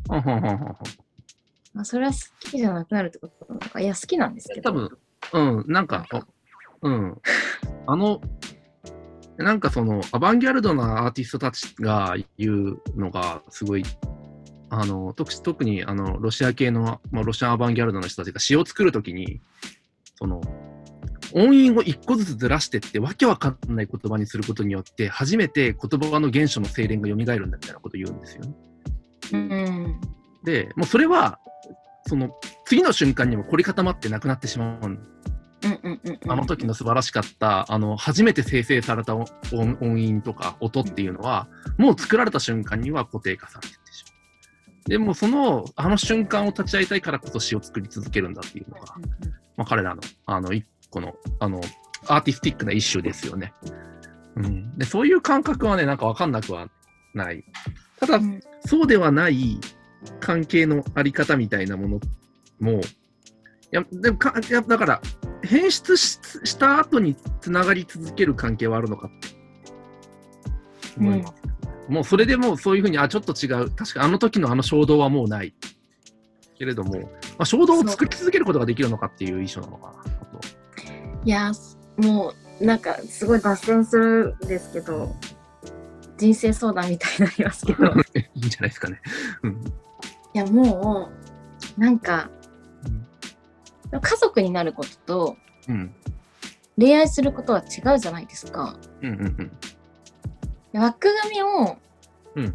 [1.73, 4.71] まあ、それは好きじゃなくなるってことなのかいや好きなんですけど。
[4.71, 4.99] 多分
[5.33, 6.05] うんなんか
[6.83, 7.21] うん
[7.87, 8.21] あの
[9.37, 13.85] なんかそのアバンギャルドなアーティストたちが言うのがすごい
[14.71, 19.41] あの特特にあのロシア系の、まあ、ロシアアバンギャルドの人たちが詩を作るときに
[20.17, 20.41] その
[21.33, 28.55] 音韻を一個ずつずらしてってわけわかんない言葉にすることによって初めて言葉の原初の精錬が蘇るんだみたいなことを言うんですよね。
[29.33, 30.01] うん。
[30.45, 31.39] でもうそれは
[32.07, 32.31] その
[32.65, 34.99] 次の瞬間にも凝り固まってなくなってしまううん
[35.63, 36.33] うんうんうん。
[36.33, 43.75] あの時の素晴らしかったあの初めて生成された音音韻とか音っていうのはもう作られた瞬間には固定化されて。
[44.87, 48.95] でもそのあの瞬間を立ち会いたいからこそ詩を作り続けるんだっていうのが、
[49.57, 51.61] まあ、彼らのあの一個のあの
[52.07, 53.53] アーティスティックな一種ですよね。
[54.37, 56.69] うん、でそういう感覚はねなんか分かんなくは
[57.15, 57.45] ない。
[58.01, 59.59] ただ、うんそうではない
[60.21, 62.01] 関係のあり方みたいなもの
[62.61, 62.83] も、い
[63.71, 65.01] や、でもか、いや、だから、
[65.43, 69.11] 変質しした後につながり続ける関係はあるのか
[70.99, 71.35] 思います。
[71.89, 73.71] もうそれでもうそういうふうに、あ、ちょっと違う。
[73.71, 75.55] 確かあの時のあの衝動はもうない。
[76.59, 80.09] けれども、まあ、衝動を作り続けることができるのかっていう印象なのかなと。
[81.25, 81.53] いや
[81.99, 85.15] もうなんかすごい脱線するんですけど
[86.17, 87.89] 人生相談みたいになりますけどい
[88.35, 89.01] いいんじゃないですかね。
[89.45, 89.65] うん。
[90.35, 91.11] やも
[91.77, 92.31] うなんか
[93.91, 95.37] 家族になることと
[95.69, 95.95] うん。
[96.77, 98.79] 恋愛することは違うじゃないですか。
[99.03, 99.53] うんうんうん。
[100.79, 101.77] で枠組みを
[102.37, 102.55] うん。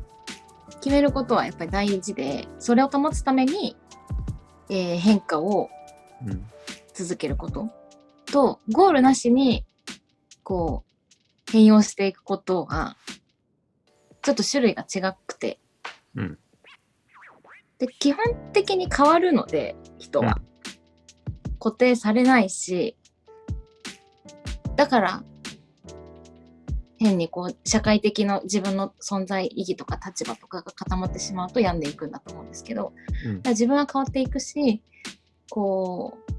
[0.81, 3.75] 決めることはやっぱり大事でそれを保つために、
[4.69, 5.69] えー変化を
[6.25, 6.45] うん。
[6.93, 7.69] 続けること。
[8.25, 9.65] とゴールなしに
[10.43, 10.83] こ
[11.47, 12.95] う変容していくことは
[14.21, 15.59] ちょっと種類が違くて、
[16.15, 16.39] うん。
[17.77, 20.39] で基本的に変わるので人は、
[21.59, 22.95] 固定されないし
[24.75, 25.23] だから
[27.03, 32.93] 変にこう社会的な自分の存在意義とか立場とかが固まってしまうと病んでいくんだと思うんですけど、
[33.25, 34.81] うんだから自分は変わっていくし
[35.49, 36.31] こう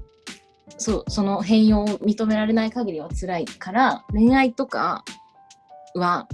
[0.77, 5.05] そうその変容を認められない限りは辛いから恋愛とか
[5.93, 6.27] は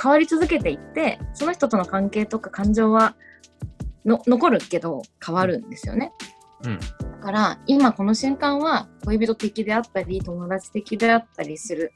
[0.00, 3.14] 変わり続けていってその人との関係とか感情は
[4.04, 6.12] の残るけど変わるんですよね。
[6.64, 6.78] うん。
[6.78, 6.86] だ
[7.20, 11.92] から今この瞬間は恋人的であったり友達的であったりする。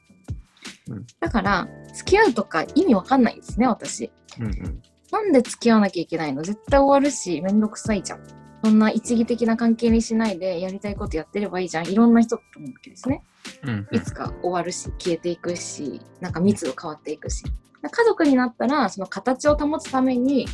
[0.89, 4.11] うんだから付き合うとか意味わかんないんですね私。
[4.39, 4.81] うんうん。
[5.11, 6.41] なんで付き合わなきゃいけないの？
[6.41, 8.23] 絶対終わるしめんどくさいじゃん。
[8.63, 11.87] そんな一義的な関係にしないでやりたいことやってればいいじゃん。
[11.87, 13.21] いろんな人と思うわけですね。
[13.63, 17.43] うんいつか終わるし消えていくしなんか密度変わっていくし
[17.81, 20.47] 家族になったらその形を保つために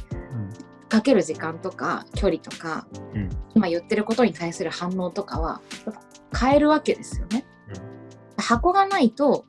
[0.89, 5.61] かける時間とか距離とか、うん今言ってることに対する反応とかは
[6.37, 7.45] 変えるわけですよね。
[8.37, 9.45] 箱がないと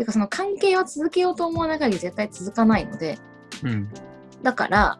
[0.00, 3.18] てかその関係を続けようと思わない限り絶対続かないので
[3.62, 3.92] うん。
[4.42, 4.98] だから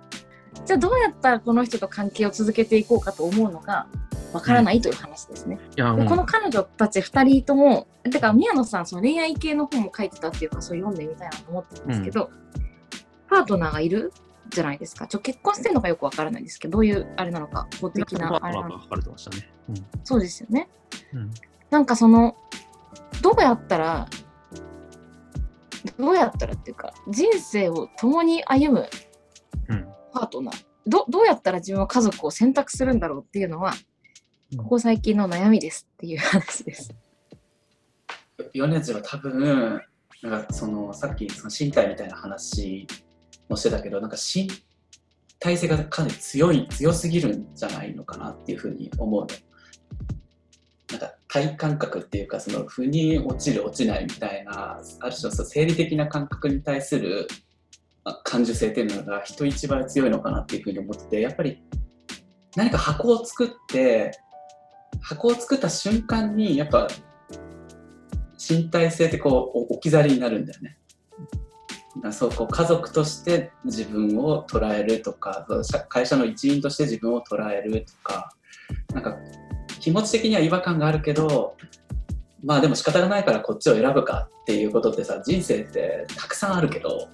[0.67, 3.89] じゃあどうやったらこの人と関係を続けていこうかと思うのか
[4.35, 5.59] わからないという話ですね。
[5.75, 12.31] いや、うんでこの彼女たち2人ともてか宮野さんその恋愛系の本も書いてたっていうかそう読んでみたいなと思ってるんですけど、
[13.27, 14.13] パートナーがいる
[14.51, 19.51] じゃないですかちょ結婚してるのかよくわからないですけどどういうあれなのか法的なあれなのか書かれてましたね。
[20.05, 20.69] そうですよね
[21.15, 21.31] うん。
[21.71, 22.37] なんかその
[23.23, 24.09] どうやったら
[25.99, 28.89] どうやったらっていうか人生を共に歩む
[29.69, 29.89] うん。
[30.13, 33.75] パートナーどどうやったら自分は家族を選択するんだろうっていうのは
[34.53, 36.93] うんここ最近の悩みですっていう話です。
[38.53, 39.81] 米津は多分
[40.23, 42.87] なんかそのさっきその身体みたいな話
[43.49, 44.49] もしてたけどなんか身
[45.39, 49.27] 体性がかなり強い強すぎるんじゃないのかなっていうふうに思う
[51.33, 57.29] 体感覚っていうかその腑に落ちる落ちないみたいなある種の生理的な感覚に対する
[58.25, 61.63] 感受性っていうのが人一倍強いのかなっていうふうに思っててやっぱり
[62.57, 64.11] 何か箱を作って
[65.01, 66.89] 箱を作った瞬間にやっぱ
[68.37, 70.79] 身体性ってこう置き去りになるんだよね。
[72.13, 75.47] そうこう家族として自分を捉えるとか
[75.89, 78.33] 会社の一員として自分を捉えるとか
[78.95, 79.17] なんか
[79.81, 81.57] 気持ち的には違和感があるけど
[82.45, 87.09] まあでも仕方がないからこっちを選ぶかっていうことってさ人生ってたくさんあるけど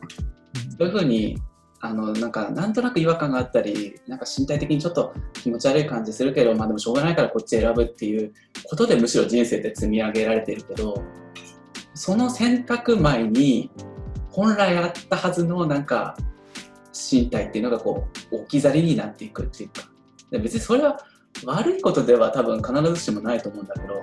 [0.79, 1.39] そういうふうに
[1.81, 8.33] あのなんかなんとなく違和感があったりなんか身体的にちょっと気持ち悪い感じするけどまあでもしょうがないからこっち選ぶっていう
[8.65, 11.03] ことでむしろ人生って積み上げられてるけど
[11.95, 13.71] その選択前に
[14.31, 16.17] 本来あったはずのなんか
[16.93, 19.89] 身体っていうのがこう置き去りになっていくっていうか。
[20.31, 20.99] 別にそれは
[21.45, 24.03] 悪いことでは多分必ずしもないと思うんだけど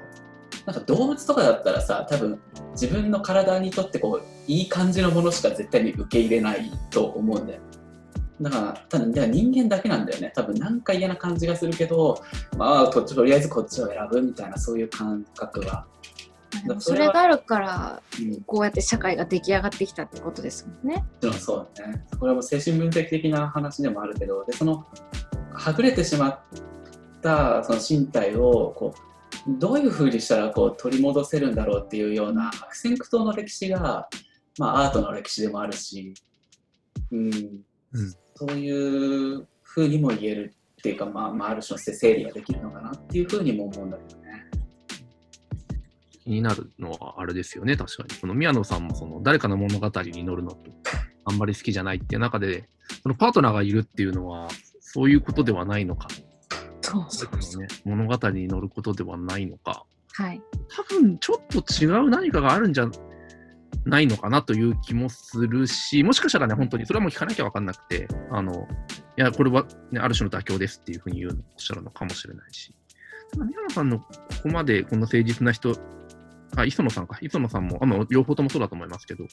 [0.65, 2.39] なんか動物とかだったらさ多分
[2.72, 7.62] 自分の体にとってこういい感じのものしか絶対に受け入れないと思うんだよ
[8.41, 12.22] だからただだから人間だけなんだよね多分なんか嫌な感じがするけど
[12.58, 15.86] まあととりあえずこっちを選ぶみたいなそういう感覚は
[16.67, 20.98] だそれがあるからうんこうやって社会が出来上がってきたってことですもんね。
[20.98, 22.06] もちろんそうだね。
[22.19, 24.86] これも精神分析的な話でもあるけど、でその
[25.52, 26.39] はぐれてしまっ
[27.23, 29.13] たその身体をこう
[29.47, 34.07] どういうふうにしたらこう取り戻せるんだろうっていうような悪戦苦闘の歴史が、
[34.59, 36.13] まあ、アートの歴史でもあるし、
[37.12, 37.63] うんうん
[38.36, 44.45] そういうふうにも言えるっていうか、まあ、まあある種の整理ができるのかなっていうふうにも思うんだけどね。
[46.23, 48.19] 気になるのはあれですよね、確かに。
[48.19, 50.71] この宮野さんもその誰かの物語に乗るのと
[51.25, 52.67] あんまり好きじゃないっていう中で、
[53.01, 54.47] そのパートナーがいるっていうのは、
[54.79, 56.07] そういうことではないのか。
[57.10, 59.86] そうね、物語に乗ることではないのか。
[60.13, 60.41] はい。
[60.69, 62.89] 多分ちょっと違う何かがあるんじゃ
[63.86, 68.67] ないのかなという気もするし、もしかしたらね、本当にそれはもう聞かなきゃ分かんなくて、あの、
[69.17, 72.73] いや、これは、ね、ある種の妥協ですっていうふうに言うのおっしゃるのかもしれないし。
[73.36, 74.06] 宮野さんのこ
[74.43, 75.75] こまでこの誠実な人、
[76.56, 77.17] あ、磯野さんか。
[77.21, 79.29] 磯野さんも、あまあ、両方ともそうだと思いますけど、こ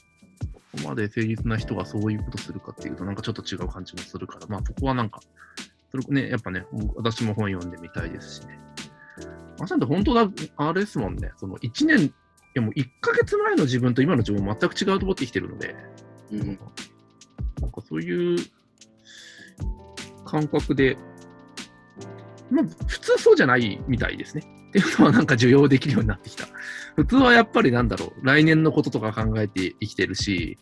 [0.83, 5.19] こまで誠実な人がそういうことするかっていうと、なんかちょっと違う感じもするから、まあ、そこはなんか、
[5.91, 8.59] それね、やっぱね、私も本読んでみたいですしね。
[9.59, 12.13] まさに本当だ、あれですもんね、その1年、い
[12.55, 15.75] やもう1ヶ月前の自分と今の自分全く違うと思ってきてるので、
[16.31, 16.59] うん
[17.61, 18.37] なんかそういう
[20.25, 20.97] 感覚で、
[22.49, 24.43] まあ、普通そうじゃないみたいですね。
[24.69, 26.47] っていうのはなんか受容できるようになってきた。
[26.95, 30.57] 普通はやっぱりなんだろう、来年のこととか考えて生きてるし、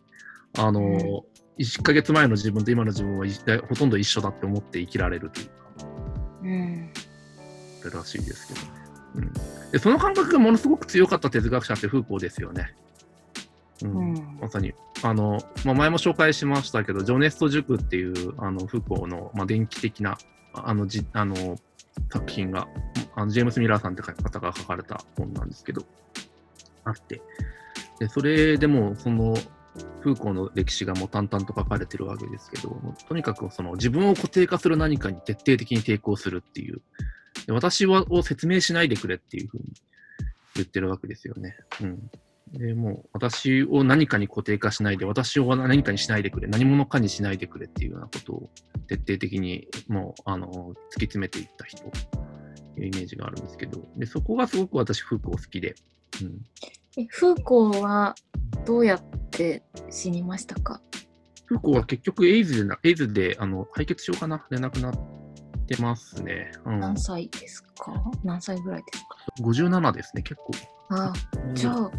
[0.57, 1.28] あの、うん
[1.59, 5.51] 1ヶ月前の自分と今の自分は一体ほとんど一緒だって思って生きられるというか、
[6.43, 6.93] うん。
[7.93, 8.67] らしいですけどね。
[9.15, 9.33] うん、
[9.71, 12.73] でその感覚がものすごく強かった哲学者ってフーコーですよね。
[13.83, 20.17] うんうんまさにあの、まあ、前も紹介しましたけど、ジョネスト塾っていうあのフーコーの、まあ、電気的な
[20.53, 21.57] あのじあの
[22.11, 22.67] 作品が
[23.15, 25.83] あの、ジェームス・ミラーさんって方が書かれた本なんですけど、
[26.85, 27.21] あって、
[27.99, 29.35] でそれでもその
[30.01, 36.81] フーコーの歴史がもう淡々と書かれてるわけですけど、とにかくその自分を固定化する何かに徹底的に抵抗するっていう、
[37.47, 39.63] 私はを説明しないでくれっていうふうに
[40.55, 41.55] 言ってるわけですよね。
[41.81, 42.11] うん、
[42.53, 48.49] でもう私を何かに固定化しないで、私を何かにしないでくれ、何者かにしないでくれっていうようなことを
[48.87, 51.89] 徹底的にもうあの突き詰めていった人と
[52.77, 55.75] いうイメージがあるんですけど、でそこがすごく私、フーコー好きで。
[56.21, 56.41] うん
[56.97, 58.15] えフーコーは
[58.65, 60.81] どうやって死にましたか？
[61.45, 64.45] フーコーは結局エイズでな、エイズであの敗血症かな？
[64.49, 64.93] で亡くなっ
[65.67, 66.51] てますね。
[66.65, 67.93] うん、何歳ですか？
[68.23, 70.51] 何歳ぐらいですか？57ですね、結構。
[70.89, 71.13] あ
[71.53, 71.91] じゃあ、うん。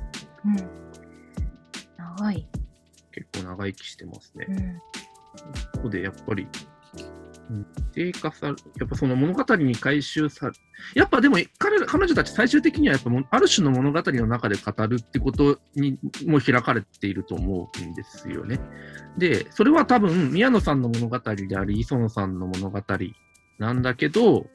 [1.96, 2.48] 長い。
[3.12, 4.53] 結構長生きしてますねう。
[4.53, 4.79] ん。
[5.74, 6.50] ここでやっぱり、うん、
[7.92, 10.52] 低下され、やっぱその物語に回収され、
[10.94, 18.60] やっぱでも彼彼女たち最終的にはやっぱある種の物語の中で語るってことにも開かれていると思うんですよね。
[19.18, 22.82] で、それは多分宮野さんの物語であり、磯野さんの物語
[23.58, 24.46] なんだけど、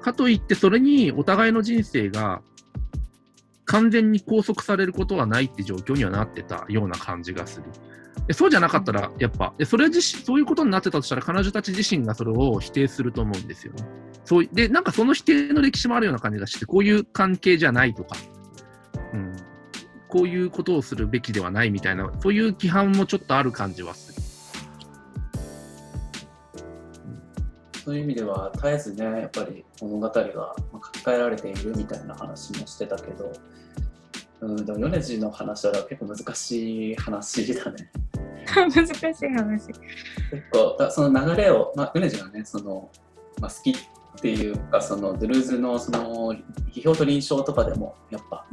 [0.00, 2.42] かといってそれにお互いの人生が
[3.66, 7.66] 完全に拘束されることはないって状況にはなってたような感じがする。
[8.30, 13.84] でそうじゃなかったら、やっぱ、でそれ自身、そういうことになってたとしたら、彼女たち自身がそれを否定すると思うんですよね。
[14.24, 18.16] そういで、なんかその否定の歴史もあるような感じがして、こういう関係じゃないとか、
[19.12, 19.36] うん、
[20.06, 24.22] こういうことをするべきではないみたいな、そういう規範もちょっとある感じはする。
[27.84, 33.32] そういう意味では絶えずねやっぱり物語がまあ書き換えられているみたいな話もしてたけど、
[34.40, 37.90] うん、でも米次の話は結構難しい話だね。
[38.46, 39.66] 難しい話。
[39.66, 39.82] 結
[40.52, 42.90] 構だその流れを、まあ、米次がねその、
[43.40, 43.74] まあ、好きっ
[44.20, 46.34] ていうかそのドゥルーズのその
[46.72, 48.46] 批評と臨床とかでもやっぱ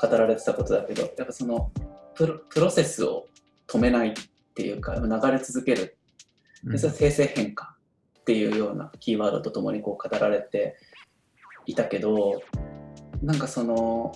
[0.00, 1.70] 語られてたことだけどやっぱその
[2.14, 3.28] プロプロセスを
[3.66, 4.12] 止めないっ
[4.54, 5.96] ていうか流れ続ける
[6.64, 7.76] でそれは生成変化
[8.20, 10.76] っていうようなキーワードとともにこう語られて
[11.66, 12.42] いたけど
[13.22, 14.12] なんかその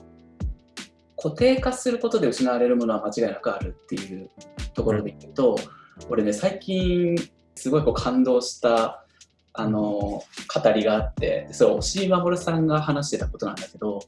[1.17, 4.31] 固定化することで失われるものは間違いなくあるっていう
[4.75, 5.57] ところで言うと、
[6.09, 7.17] 俺ね最近
[7.55, 9.03] すごいこう感動した
[9.55, 10.23] あの語
[10.75, 14.01] りがあってそれ押井守さんが話してたことなんだけど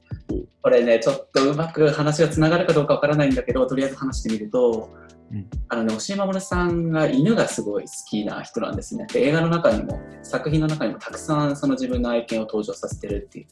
[0.62, 4.94] これねちょっとうまく話がつながるかどうかわからないんだけどとりあえず話してみると、
[5.32, 5.48] うん。
[5.70, 9.06] あのね押井守さんが犬がすごい好きな人なんですね。
[9.10, 13.46] で映画の中にも作品の中にもたくさんその自分の愛犬を登場させてるっていう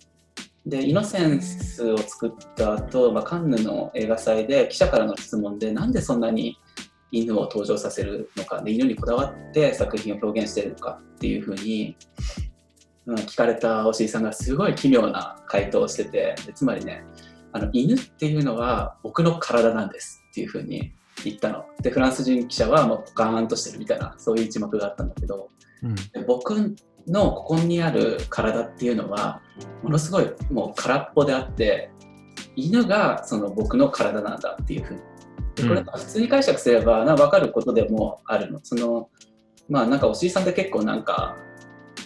[0.67, 6.59] でイノセンスを作った後、まあカンヌの映画祭で記者からの質問でなんでそんなに
[7.13, 11.97] 犬を登場させるのかで犬にこだわって作品を表現してるのかっていうふうに、
[13.07, 17.05] うん、聞かれた押井さんがすごい奇妙な回答をしててでつまりね
[17.53, 20.93] あの犬っていうのは僕の体なんですっていうふうに
[21.25, 21.65] 言ったの。
[21.81, 25.49] で、フランス人記者はもうポカーンとしてるみたいな、そういう一幕があったんだけど、
[25.83, 29.41] うんで僕のここにある体っていうのは、
[29.83, 31.91] ものすごいもう空っぽであって、
[32.55, 35.01] 犬がその僕の体なんだっていうふうに。
[35.57, 38.61] でこれうん普通に解釈すればな分かることでもあるの。
[38.63, 39.09] その
[39.69, 41.37] まあなんかおしいさんって結構なんか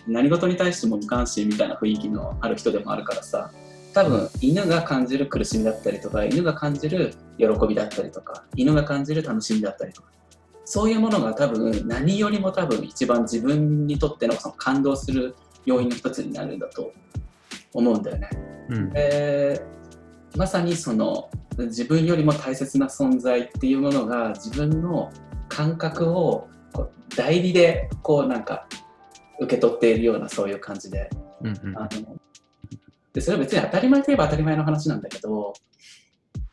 [0.06, 3.50] 何事に対しても無関心みたいな雰囲気のある人でもあるからさ
[3.92, 10.08] 多分犬が感じる苦しみだったりとか犬が感じる喜びだったりとか犬が感じる楽しみだったりとか
[10.70, 15.34] そういうものが多分何よりも多分一番自分にとってのその感動する
[15.66, 16.92] 要因の一つになるんだと
[17.74, 18.30] 思うんだよね。
[18.68, 18.90] うん。
[18.90, 19.60] で
[20.36, 25.10] まさにその自分よりも大切な存在っていうものが自分の
[25.48, 28.68] 感覚をこう代理でこうなんか
[29.40, 31.10] 受け取っているようなそういう感じで。
[31.42, 31.78] うんうん。
[31.78, 32.16] あの
[33.12, 35.52] でそれは別に当たり前といえば当たり前の話なんだけど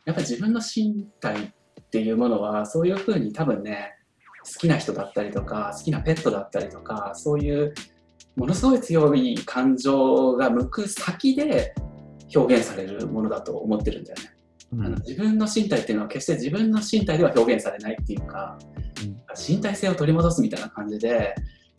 [0.04, 1.36] やっぱり自分の身体
[1.80, 3.94] っていうものはそういうふうに多分ね
[4.52, 7.74] 好きな人だったりとか好きなペットだったりとかそういう
[8.36, 11.74] ものすごい強い感情が向く先で
[12.34, 14.34] 表現されるものだと思ってるんだよね。
[14.72, 14.86] うん。
[14.86, 21.36] あの自分の身体っていうのは決して自分の身体では表現されないっていうか、うん身体性を取り戻すみたいな感じで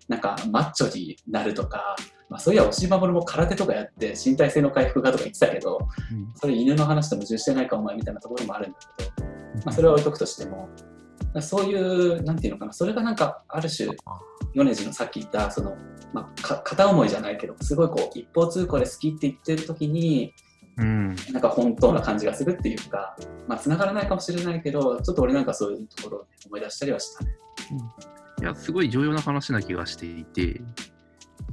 [0.08, 1.98] なんかマッチョになるとか、
[2.30, 5.80] まあ、そういや押し守も空手とかやって身体性の回復がとか言ってたけど
[6.12, 6.34] うん。
[6.36, 9.28] それ犬の話と矛盾してないかお前みたいなところもあるんだけど、
[9.66, 10.70] まあ、それは置いとくとしても
[11.42, 13.90] そういうなんていうのかなそれがなんかある種
[14.54, 15.76] 米津のさっき言ったその、
[16.14, 20.34] まあ、か片思いじゃないけどすごいこう一方通行で好きって言ってる時に
[20.80, 21.16] うん。
[21.32, 23.16] なんか本当な感じがするっていうか、
[23.48, 27.32] まあ、繋がらないかもしれないけど、ちょっと俺なんかそういうところをね思い出したりはしたね。
[28.42, 30.62] いや、すごい重要な話な気がしていて、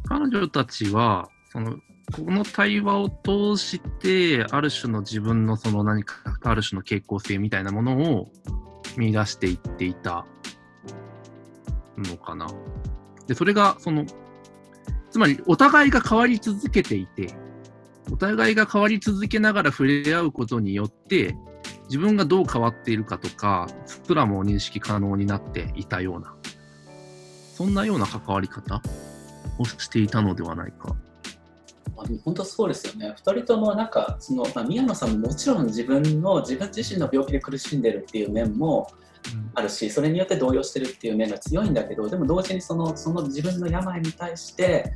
[0.08, 8.28] 彼女たちは、その、この対話を通して、ある種の自分のその何か、ある種の傾向性みたいなものを
[8.96, 10.26] 見出していっていた
[11.98, 12.48] のかな。
[13.26, 14.04] で、それが、その、
[15.10, 17.34] つまりお互いが変わり続けていて、
[18.12, 21.36] お互いが変わり続けながら触れ合うことによって、
[21.88, 26.34] 自分がどう変わっているかとか、すらも認識可能になっていたような、
[27.54, 28.82] そんなような関わり方
[29.58, 30.94] をしていたのではないか。
[31.94, 33.14] まあ、本当そうですよね。
[33.16, 38.88] 二人ともなんか、その、まあ、宮野さんももちろん自分の、自分自身の病気で苦しんでるっていう面も
[39.54, 44.92] あるし、それによって動揺してるっていう面が強いんだけど、でも同時にその、その自分の病に対して、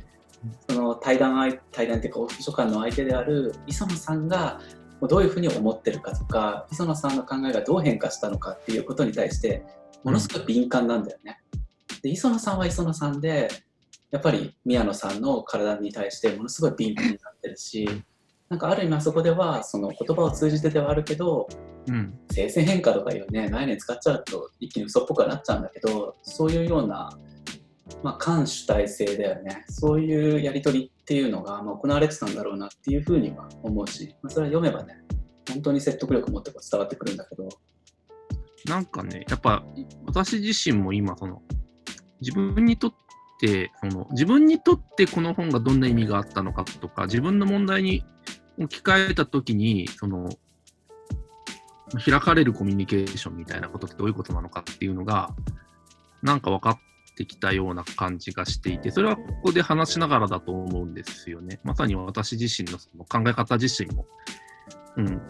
[0.69, 4.59] その対談相対談っていうか、秘書官の相手である磯野さんが、
[5.07, 9.63] どういうふうに思ってるかとか、磯野さんの考えがどう変化したのかっていうことに対して、
[10.03, 11.41] ものすごい敏感なんだよね。
[12.01, 13.49] で、磯野さんは磯野さんで、
[14.11, 17.87] やっぱり宮野さんの体に対してものすごい敏感になってるし、
[18.49, 21.47] なんかある意味あそこではその言葉を通じてではあるけど、
[21.87, 22.13] うん。
[22.31, 27.17] 生成変化とかいうね、概念使っちゃうと一気に嘘っぽくはなっちゃうんだけど、そういうような、
[28.03, 29.65] まあ、感主体性だよね。
[29.69, 34.95] そういうやり取りっていうのが、まあ、行われてたんだろうなっていうふうには思うし、まあ、それは読めばね、
[35.49, 37.49] 本当に説得力を持って伝わってくるんだけど、
[38.65, 39.63] なんかね、やっぱ
[40.05, 41.41] 私自身も今、その
[42.19, 42.93] 自分にとっ
[43.41, 48.05] て、その自分にとってこの本がどんな意味があったのかとか、自分の問題に
[48.59, 50.29] 置き換えたときに、その
[52.05, 55.31] 開かれるコミュニケーションみたいなことってどういうことなのかっていうのが、
[56.21, 56.77] なんか分かっ
[57.15, 61.59] てきたような感じがしていて、それはここで話しながらだと思うんですよね。
[61.63, 64.05] まさに私自身のその考え方自身も、
[64.97, 65.21] うん、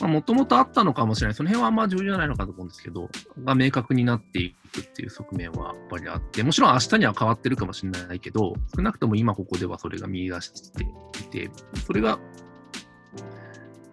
[0.00, 3.08] もともとあったのかもしれない、その辺はあんま重要じゃないのかと思うんですけど、
[3.44, 10.86] が明確になっていくっていう側面はやっぱりあって、もちろん明日には変わってるかもしれないけど、少なくとも今ここではそれが見出してい
[11.30, 11.50] て、
[11.86, 12.18] それが、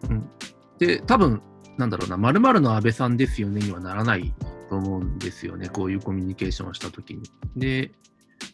[0.09, 0.29] うん。
[0.77, 1.41] で、多分
[1.77, 4.33] なんだろうな、〇〇の安倍さんですよねにはならない
[4.69, 7.23] と思うんですよね、こういうコミュニケーションをしたときに。
[7.55, 7.91] で、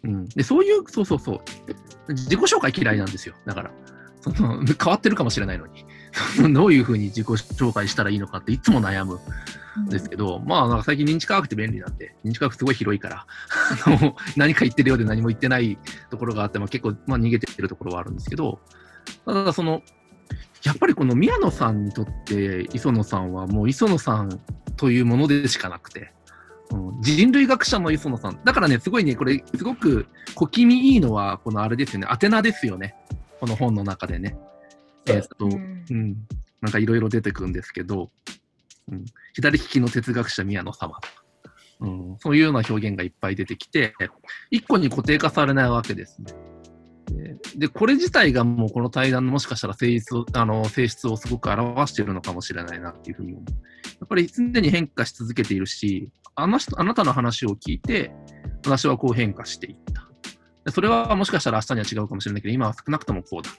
[0.03, 3.71] うん、でそういう、そうそうそう、自己紹介嫌いなんですよ、だから。
[4.21, 5.85] その変わってるかもしれないのに。
[6.53, 9.19] どういうふうに自己紹介したらいいのかっていつも悩む
[9.79, 13.25] んですけど、まあなんか最近認知科学って便利なんで、認知科学すごい広いから、
[13.85, 15.77] あの何か言ってるようで何も言ってない
[16.09, 18.59] ところがあって、まあ、結構、まあ、逃げてるところはあるんですけど、
[19.25, 19.81] ただその、
[20.63, 24.39] やっぱりこの宮野さんにとって磯野さんはもう磯野さん
[24.77, 26.13] というものでしかなくて、
[26.71, 28.39] うん、人類学者の磯野さん。
[28.43, 32.95] だからね、すごいね、これすごく小気味いいのは、このあれですよね、アテナですよね。
[33.39, 34.37] この本の中でね。
[35.07, 36.15] えーっと、うんうん、
[36.61, 38.11] なんかいろいろ出てくるんですけど、
[38.91, 40.99] うん、左利きの哲学者宮野様、
[41.79, 43.93] うん、そういうような表現がいっぱい出てきて、
[44.49, 46.33] 一個に固定化されないわけですね。
[47.55, 47.67] で。
[47.67, 53.45] これ自体がもうこの対談のもしかしたら性質あの性質をすごく表しているのかもしれないなっていうふうに思う。
[53.99, 58.11] やっぱり常に変化し続けているし、あの人あなたの話を聞いて、
[58.65, 60.71] 私はこう変化していった。
[60.71, 63.49] それはもしかしたら明日には違うかもしれないけど、今は少なくともこうだ。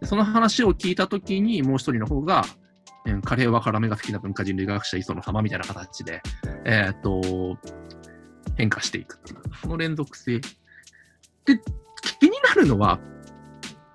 [0.00, 2.44] でその話を聞いたときに、もう一人の方が、
[3.06, 6.20] うんカレーは辛めが好きな文化人類学者磯野様みたいな形で、
[6.66, 7.58] えーっと、
[8.56, 10.38] 変化していくっていう、この連続性。
[10.38, 11.58] で、
[12.20, 13.00] 気になるのは、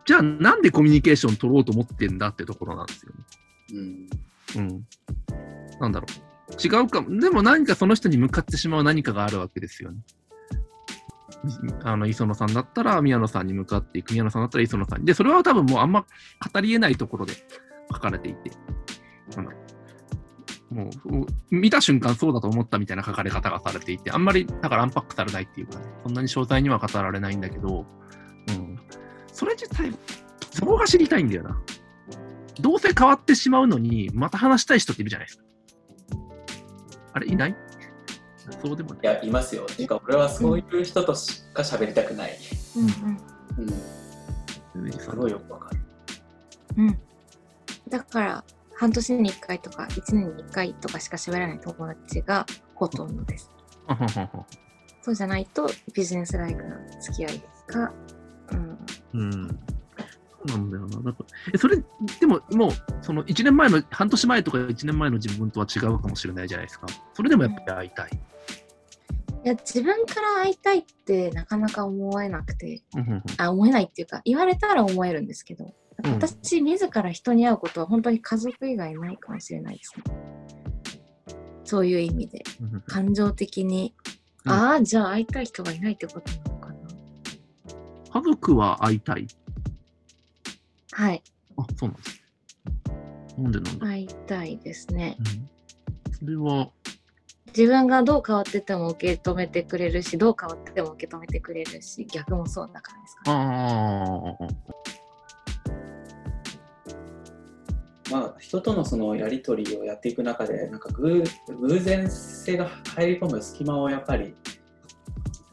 [0.05, 4.09] じゃあなんでコミュニケーション取ろうと思ってんだってところなんですよね。
[4.55, 4.61] うん。
[4.61, 4.87] うん。
[5.79, 6.25] なんだろう。
[6.63, 7.19] 違うかも。
[7.19, 9.99] でも何かその人に向かってしまう何かがあるわけですよね。
[11.83, 14.11] あの、磯野さんだったら宮野さんに向かっていく。
[14.11, 15.05] 宮野さんだったら磯野さんに。
[15.05, 16.05] で、それは多分もうあんま
[16.53, 17.33] 語り得ないところで
[17.91, 18.51] 書かれていて。
[19.35, 19.45] なん。
[20.71, 27.85] も、う見た瞬間そうだと思ったみたいな書かれ方がされていて、あんまり、だからアンパックされないっていうか、ね、そんなに詳細には語られないんだけど、
[28.49, 28.79] うん。
[29.31, 29.91] それ自体、
[30.51, 31.61] そこが知りたいんだよな。
[32.59, 35.43] どうせ変わってしまうのに、また話したい人っているじゃないですか。
[37.13, 37.55] あれ、いない？
[38.51, 39.05] そうでもないい。
[39.05, 39.65] や、いますよ。
[39.65, 42.37] ていうか、俺はそういう人としか喋りたくない。
[42.75, 42.85] うん
[44.83, 44.91] うん。
[44.91, 45.79] すごいよくわかる。
[46.77, 46.99] うんうん。
[47.89, 48.43] だから、
[48.75, 53.51] 半年に1回とか1年に1回とかしか喋らない友達がほとんどです。
[55.01, 57.93] そうじゃないとビジネスライクな付き合いか、
[58.51, 58.77] うん、
[59.13, 59.59] うん。
[60.45, 61.11] なんだよな。
[61.11, 61.77] だからえそれ、
[62.19, 62.71] でも、もう、
[63.01, 66.87] その1年前の、半年前とか1年前の自分とは違うかもしれないじゃないですか。
[67.13, 68.09] それでもやっぱり会いたい。
[69.45, 72.81] いや自分から会いたいってなかなか思えなくて。
[72.95, 73.23] うんうんうん。
[73.37, 75.71] あ思えないっていうか言われたら思えるんですけど。
[76.03, 76.11] うん。
[76.13, 80.03] 私自ら人に会うことは本当に家族以外ないかもしれないですね。
[81.63, 82.43] そういう意味で。
[82.59, 83.93] うんうん感情的に、
[84.45, 84.51] うん。
[84.51, 86.75] ああじゃあ会いたい人がいないってことなのかな。
[88.13, 89.27] 家族は会いたい。
[90.95, 91.21] はい。
[91.57, 92.23] あ、そうなんです。
[93.37, 95.17] なんでなんだ、会いたいですね。
[95.19, 96.69] うん、それは、
[97.47, 103.31] 自分がどう変わってても受け止めてくれるしどう変わってても受け止めてくれるし逆もそうだからですかね。
[103.31, 104.37] あ
[108.09, 111.23] あ、まあ、人とのそのやり取りをやっていく中で、なんか偶
[111.59, 114.33] 偶然性が入り込む隙間をやっぱり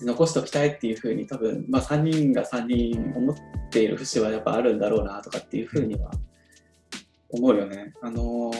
[0.01, 6.11] 残しておきたいっていうふうに、多分、まあ、3人が3人思っている節はやっぱあるんだろうなとかっていうふうには
[7.31, 7.95] 思うよね。
[8.03, 8.53] あの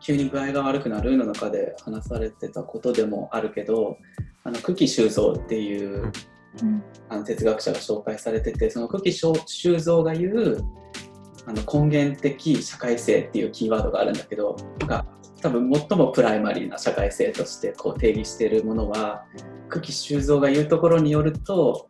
[0.00, 3.96] 急に具合が悪くなるの中で話されてたことでもあるけど、
[4.42, 6.12] あの久喜修造っていう
[6.62, 10.64] うんあの哲学者が紹介されててその久喜修造が言う
[11.46, 15.06] あの根源的社会性っていうキーワードがあるんだけどが
[15.42, 19.24] 多分最もプライマリーな社会性としてこう定義しているものは
[19.68, 21.88] 久喜修造が言うところによると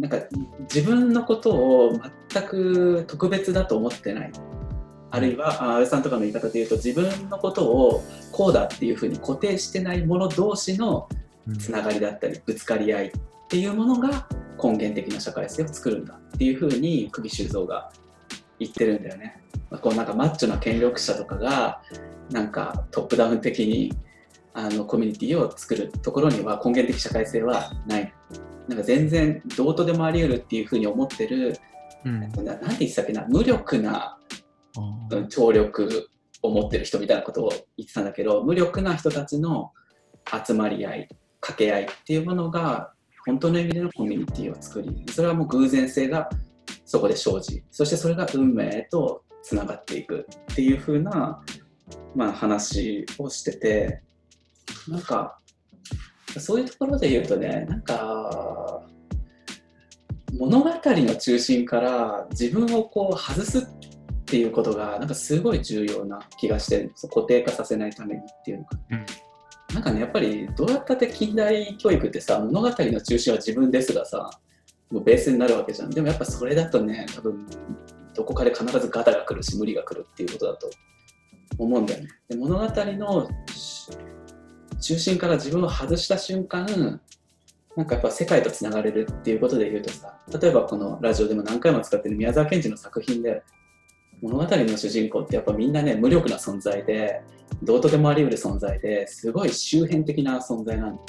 [0.00, 0.18] なんか
[0.62, 2.00] 自分のことを
[2.32, 4.32] 全く特別だと思ってない
[5.10, 11.08] あるいはあ安倍さんとかの言い方で言うと自分のことをこうだっていうふうに固定してないもの同士の
[11.46, 13.12] うんつながりだったりぶつかり合いっ
[13.48, 14.26] ていうものが
[14.62, 17.90] 根源的な社会性を作るんだっていうふうに久喜修造が
[18.58, 19.42] 言ってるんだよね。
[19.70, 21.82] まあこうなんかマッチョな権力者とかが
[22.30, 23.92] なんかトップダウン的に
[24.54, 28.14] あのコミュニティを作るところには根源的社会性はない。
[28.70, 31.58] なんか全然どうとでもあり得るっていうふうに思ってる
[32.04, 32.20] うん。
[32.20, 34.18] ななんて言ってたっけな無力なあ
[35.10, 36.08] うん聴力
[36.42, 39.72] を持ってる人みたいなことを言ってたんだけど無力な人たちの
[40.46, 41.08] 集まり合い
[41.40, 42.92] 掛け合いっていうものが
[43.26, 46.30] 本当の意味でのコミュニティを作りそれはもう偶然性が
[46.84, 51.42] そこで生じそしてそれが運命へとつながっていくっていう風な
[52.14, 54.02] まあ話をしてて
[54.86, 55.39] なんか
[56.38, 58.82] そういうところで言うとねなんか
[60.38, 63.62] 物語の中心から自分をこう外すっ
[64.26, 69.06] ていうことがなんかすごい重要な気がしてる固定化させないためにっていうのか、うん。
[69.74, 74.30] なんかねやっぱりどうやったって近代教育ってさ物語の中心は自分ですがさ
[74.90, 75.90] もうベースになるわけじゃん。
[75.90, 77.46] でもやっぱそれだとね多分
[78.14, 80.70] どこかで必ずガタが来るし無理が来るっていうことだと
[81.58, 82.08] 思うんだよね。
[82.28, 83.88] で物語のし
[84.80, 87.00] 中心から自分を外した瞬間
[87.76, 93.42] なんかやっぱ世界とつながれるっていうことで言うとさ例えばこのラジオでも何回も使ってる宮沢賢治の作品で
[94.20, 97.22] 物語の主人公ってやっぱみんなね無力な存在で
[97.62, 101.02] どうとでもあり得る存在ですごい周辺的な存在なんだ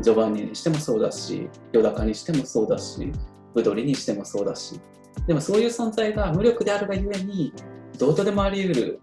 [0.00, 3.12] ジョバンニにしてもそうだしヨダカにしてもそうだし
[3.54, 4.80] ブドリにしてもそうだし。
[5.26, 7.52] でもそういう存在が無力であるがゆえに
[7.98, 9.00] どうとでもあり得る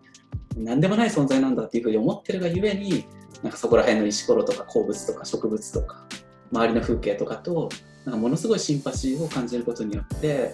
[0.56, 3.06] 何でもない存在なんだっていうふうに思ってるがゆえに
[3.42, 6.06] なんかそこら辺の石ころとか鉱物とか植物とか
[6.52, 7.70] 周りの風景とかと
[8.06, 10.54] なんかものすごいシンパシーを感じることによって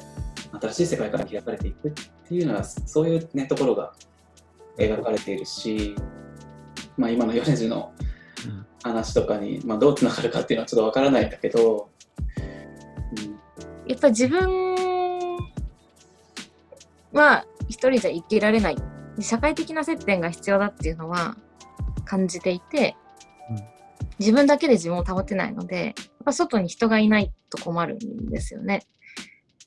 [0.60, 1.92] 新しい世界から開かれていくっ
[2.28, 3.94] ていうのはそういう、ね、ところが
[4.78, 5.96] 描かれているし、
[6.98, 7.92] まあ、今の米津の
[8.84, 11.90] 話とかに、まあ、どうつながるかっていうのはちょっとわからないんだけど、
[13.18, 13.30] う
[13.86, 15.46] ん、やっぱ自分
[17.14, 18.78] は一人じゃ生きられない。
[19.20, 21.36] 社会的な接点が必要だっていうのは
[22.06, 22.96] 感じていて、
[23.50, 23.60] うん、
[24.20, 28.84] 自分だけで自分を保てないのでやっぱ外に人がいないと困るんですよね。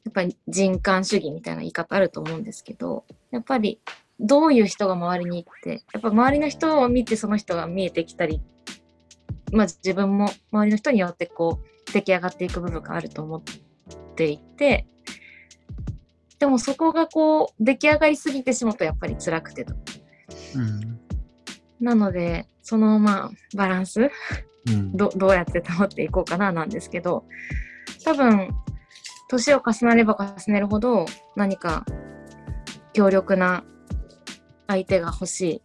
[0.05, 3.81] やっぱり人間主義みたいな言い方あると思うんですけどやっぱり
[4.19, 8.43] どういう人が周りにいてやっぱ周りの人を見てその人が見えてきたり
[9.53, 13.43] まあ自分も周りの人によってこう出来上がっていく部分があると思っ
[14.17, 14.87] ていて
[16.39, 19.75] でもそこがこう出来上がりすぎてしまうとやっぱり辛くてと。
[20.57, 21.01] うん、
[21.83, 24.11] なのでそのまあバランス、
[24.69, 27.25] うん、どどうやって保っていこうかななんですけど
[28.05, 28.49] 多分
[29.29, 31.07] 年を重ねれば重ねるほど
[31.37, 31.85] 何か
[32.93, 33.65] 強力な
[34.67, 35.63] 相手が欲しい。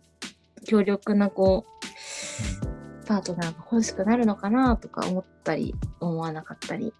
[0.68, 6.94] 強力なこうパートナーが欲しくなるのかなとか思ったり思わなかったり、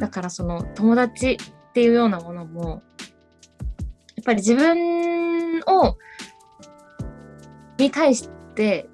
[0.00, 2.82] だからその友達っていうようなものも
[4.16, 5.98] やっぱり自分を
[7.78, 8.88] に対して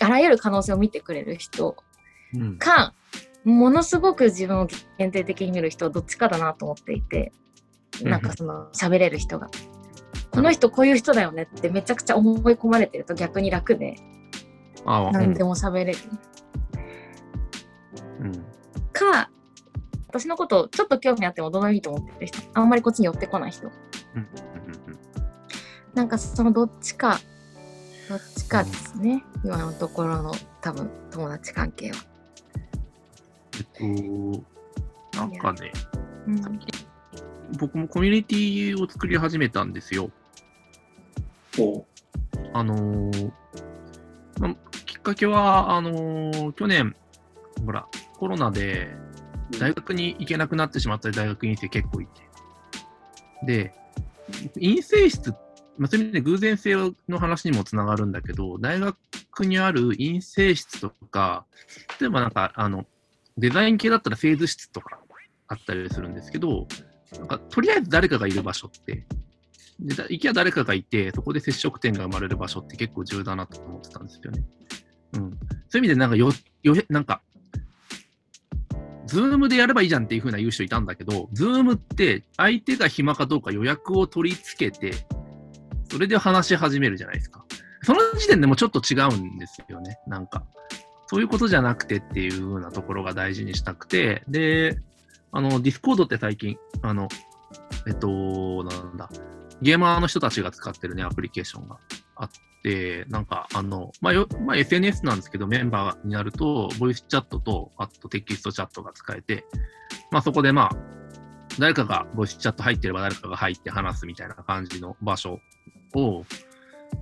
[0.00, 1.76] あらゆる可能性を見てくれる人
[2.58, 2.94] か、
[3.44, 4.68] ものすごく自分を
[4.98, 7.32] 限定的に見る人はどっちかだなと思っていて、
[8.02, 9.48] なんかその喋れる人が。
[10.30, 13.96] この人こういう人だよねってめちゃくちゃ思い込まれてると逆に楽で、
[14.84, 15.98] 何でも喋れる。
[18.20, 18.32] うん、
[18.92, 19.30] か、
[20.08, 23.70] 私のことちょっと興味あってもどうでもいいと思ってる人、あんまりこっちに寄ってこない人。
[25.94, 27.18] なんかそのどっちか、
[28.08, 30.32] どっちかですね、今のところの
[30.62, 31.96] 多分友達関係は。
[33.54, 33.66] えっ
[35.12, 35.72] と、なんかね、
[36.26, 36.60] うん、
[37.58, 40.10] 僕もコミュニティを作り始めたんですよ。
[42.54, 43.30] あのー、
[44.38, 44.54] ま、
[44.86, 46.96] きっかけは、あのー、去年、
[47.66, 47.86] ほら、
[48.16, 48.96] コロナで
[49.58, 52.22] 大学に行けなくなってしまった大学院生結構いて。
[53.44, 53.74] で、
[54.54, 55.34] 陰性室、
[55.78, 56.74] まあ、そういう意味で偶然性
[57.08, 61.46] の話にもつながるんだけど、大学にある陰性室とか、
[62.00, 62.84] 例えばなんか、あの、
[63.36, 64.98] デザイン系だったらフェーズ室とか
[65.46, 66.66] あったりするんですけど、
[67.16, 69.06] なんかとりあえず誰かがいる場所って、
[69.80, 74.44] で行きゃ誰かがいて、そこで接触点が生まれる場所って結構重要だなと思ってたんですよね。
[75.14, 75.36] うん、そうい
[75.74, 76.32] う意味で、なんかよ、
[76.64, 77.22] よなんか、
[79.06, 85.06] ズームでやればいいじゃんっていう風な言う人いたんだけど、ズームって相手が暇かどうか予約を取り付けて、
[85.90, 87.44] それで話し始めるじゃないですか。
[87.82, 90.44] その時点でもちょっと違うんですよね、なんか。
[91.06, 94.78] そういうことじゃなくてっていう風なところが大事にしたくて、で、
[95.32, 97.08] あの、ディスコードって最近、あの、
[97.86, 99.08] えっと、なんだ、
[99.62, 101.78] ゲーマーの人たちが使ってるね、アプリケーションが
[102.16, 102.30] あっ
[102.62, 109.46] て、なんか、あの、まあ、よまあ、SNS なんですけど、メンバーになると、ボイスチャットと、あとテキストチャットが使えて、
[110.10, 110.76] まあ、そこでまあ、
[111.58, 115.40] 誰かがボイスチャット入ってれば誰かが入って話すみたいな感じの場所
[115.94, 116.24] を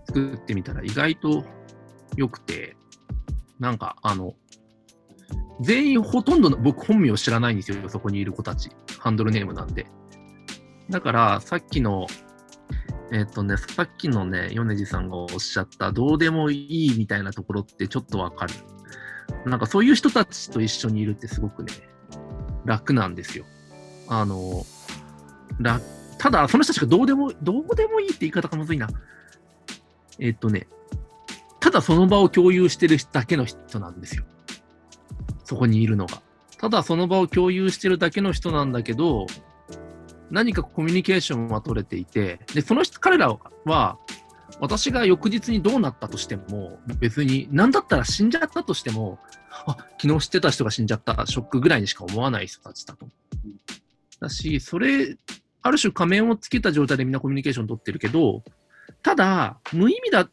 [0.07, 1.45] 作ってみたら意外と
[2.16, 2.76] 良くて、
[3.59, 4.34] なんか、あの、
[5.61, 8.70] 全員ほとんどの僕本名を知らないんですよ、そこにいる子たち。
[8.99, 9.87] ハンドルネームなんで。
[10.91, 12.07] だから、さっきの、
[13.12, 18.55] えっ、ー、とね、さっきのね、米次さんがおっしゃった、どうでもいいみたいなところってちょっとわかる。
[19.45, 21.72] なんかそういう人たちと一緒にいるってすごくね、
[22.64, 23.45] 楽なんですよ。
[24.09, 24.64] あの、
[25.59, 25.82] 楽、
[26.27, 28.89] ただ、その人たちがどうでも、どうでもいいって言い方がむずいな。
[30.18, 30.66] えっ、とね、
[31.61, 34.24] ただその場を共有してるだけの人なんですよ。
[35.45, 36.20] そこにいるのが。
[36.59, 39.29] ただその場を共有してるだけの人なんだけど、
[40.33, 43.99] 何かコミュニケーションは取れていて、で、その人、彼らは、
[44.59, 49.20] 私が翌日にどうなったとしても、別に、何だったら死んじゃったとしても、
[49.64, 53.09] あ、昨日知ってた人が死んじゃった、ショックぐらいにしか思わない人たちだと。
[54.18, 55.16] だし、それ、
[55.67, 58.43] ある種仮面をつけた状態でみんなコミュニケーション取ってるけど、
[59.03, 60.29] ただ、無意味な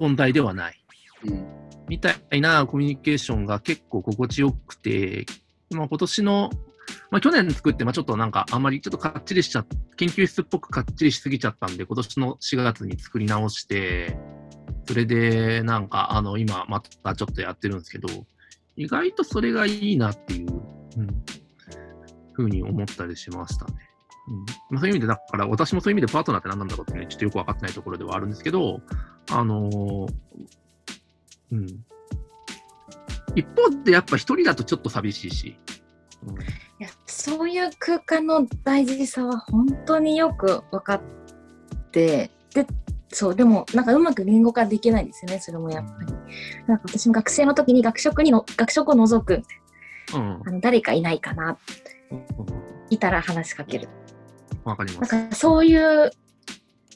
[0.00, 0.84] 存在ではない。
[1.88, 5.26] みたいなコミュニケーションが結構心地よくて、
[5.70, 6.50] まあ、今年の、
[7.10, 9.64] まあ、去年作って、まあ、ちょっとなんかあんまりちょっとかっちりしちゃ
[9.96, 14.16] 研究室っぽくかっちりしすぎちゃったんで、今年の4月に作り直して、
[14.86, 18.08] それでなんかあの今またちょっとやってるんですけど、
[18.76, 20.52] 意外とそれがいいなっていう、
[20.98, 21.24] うん、
[22.32, 23.87] ふうに思ったりしましたね。
[24.28, 28.80] うんまあ、そういう意味で、だから私もそういう意味でパートナーって何なんだろうってね、ちょっとよく分かってないところではあるんですけど、
[29.30, 30.08] あのー、
[31.52, 31.66] うん。
[33.34, 35.58] 一方でやっぱ一人だとちょっと寂しいし。
[36.26, 36.36] うん、い
[36.80, 41.02] やそういう空間の大事さは本当によく分かっ
[41.92, 42.66] てで
[43.10, 46.12] そうでもなんかうまく言語化できないんですよねそれもやっぱり。
[46.66, 49.42] なんか私も学生の時に学食にの学食を除く、
[50.14, 51.56] うん、あの誰かいないかな、
[52.10, 52.24] うん、
[52.90, 53.88] いたら話しかける。
[54.68, 55.14] わかります。
[55.14, 56.10] なんかそういう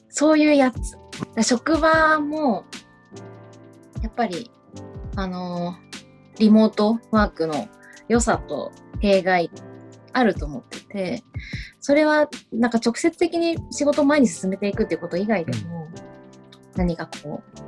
[0.09, 0.97] そういうやつ。
[1.43, 2.65] 職場も
[4.01, 4.49] やっぱり
[5.15, 5.75] あの
[6.39, 7.67] リモートワークの
[8.07, 9.51] 良さと弊害
[10.11, 11.23] あると思ってて、
[11.79, 15.87] それはなんか直接的に仕事を前に進めていくっていうこと以外でも、
[16.75, 17.59] 何かこう、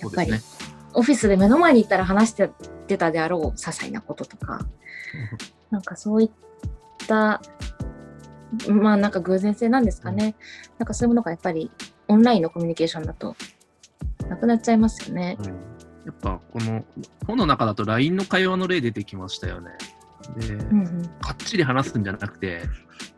[0.00, 0.32] やっぱり、
[0.94, 2.50] オフィスで目の前に行ったら話して
[2.88, 4.66] 出たであろう些細なこととか、
[5.70, 6.30] なんかそういっ
[7.06, 7.40] た
[8.68, 10.34] まあなんか偶然性なんですかね。
[10.78, 11.70] なんかそういうものがやっぱり
[12.08, 13.36] オンラインのコミュニケーションだと
[14.28, 15.36] なくなっちゃいますよね。
[15.40, 16.84] うんやっぱこの
[17.26, 19.70] 本の中だと LINE の会話の例出てきましたよね。
[20.38, 22.62] で、うんうん、かっちり話すんじゃなくて、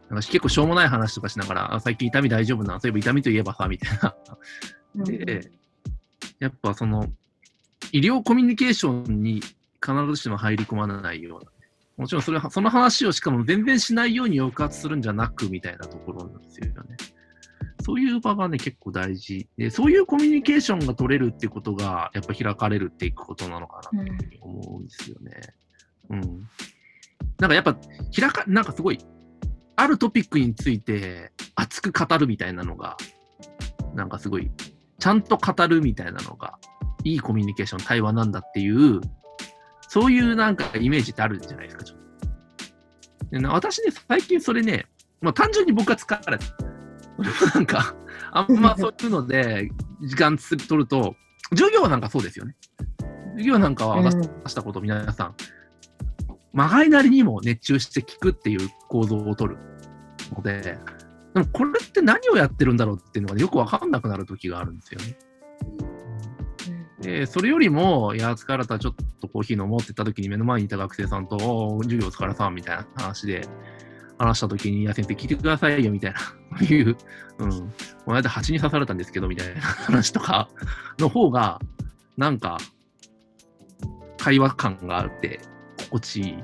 [0.08, 4.14] なんか結構しょうもない話とかしながら、あ最近痛み大丈夫な、そういえば痛みといえばさ、みたいな。
[5.04, 5.50] で、うんうん、
[6.40, 7.06] やっぱその、
[7.92, 9.40] 医療コミュニケーションに
[9.80, 11.51] 必ずしも入り込まないような。
[12.03, 16.96] もちろんそれその話をしかも全然しないように抑圧するんじゃなくみたいなところなんですよね。
[17.84, 25.40] そういう場がね、結構大事で、そういうコミュニケーションが取れるってことが、やっぱ開かれるっていくことなのかなと思うんですよね。
[26.11, 26.24] うん。
[26.24, 26.48] うん、
[27.38, 27.76] なんかやっぱ、
[28.14, 28.98] 開か、なんかすごい、
[29.76, 32.96] あるトピックについて熱く語るみたいなのが、
[33.94, 34.50] なんかすごい、
[34.98, 36.59] ちゃんと語るみたいなのが、
[37.05, 39.00] いいコミュニケーション、対話なんだっていう、
[39.93, 41.99] そういうなんかイメージってあるんじゃないですか、ちょっ
[43.30, 43.38] と。
[43.38, 44.86] で私ね、最近それね、
[45.20, 46.45] まあ単純に僕は疲れた。
[47.55, 47.95] なんか、
[48.30, 49.70] あんまそういうので
[50.01, 51.14] 時間取ると、
[51.51, 52.57] 授業なんかそうですよね。
[53.32, 54.14] 授業なんかは私
[54.47, 55.34] したこと皆さん、
[56.55, 59.61] まがいなりにも熱中して聞くっていう構造を取る
[60.34, 60.78] ので、
[61.34, 65.18] でもこれって何をやってるんだろうっていうのがよくわかんなくなる時があるんですよね。
[67.03, 73.46] で、それよりも、いや、疲れた、ちょっとコーヒー飲もうって言った時に目の前にいた学生さんと、授業お疲れさんみたいな話で、
[74.18, 76.96] 話した時に、いや、先生聞いてくださいよ、みたいな、いう、
[77.38, 77.50] うん、
[78.05, 80.48] この間蜂に刺されたんですけど、みたいな話とか
[80.98, 81.61] の方が、
[82.16, 82.59] なんか、
[84.16, 85.40] 会話感があって、
[85.78, 86.36] 心地いい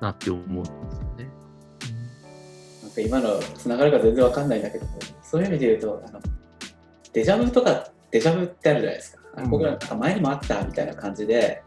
[0.00, 0.80] なって思うんですよ
[1.18, 1.28] ね。
[2.82, 4.86] なんか今のつながるか全然わかんないんだけど、
[5.22, 6.20] そういう意味で言うと、あの
[7.12, 9.23] デジャブとか、デジャブってあるじゃないですか。
[9.36, 11.62] うん、僕らなんか前にもあったみたいな感じで、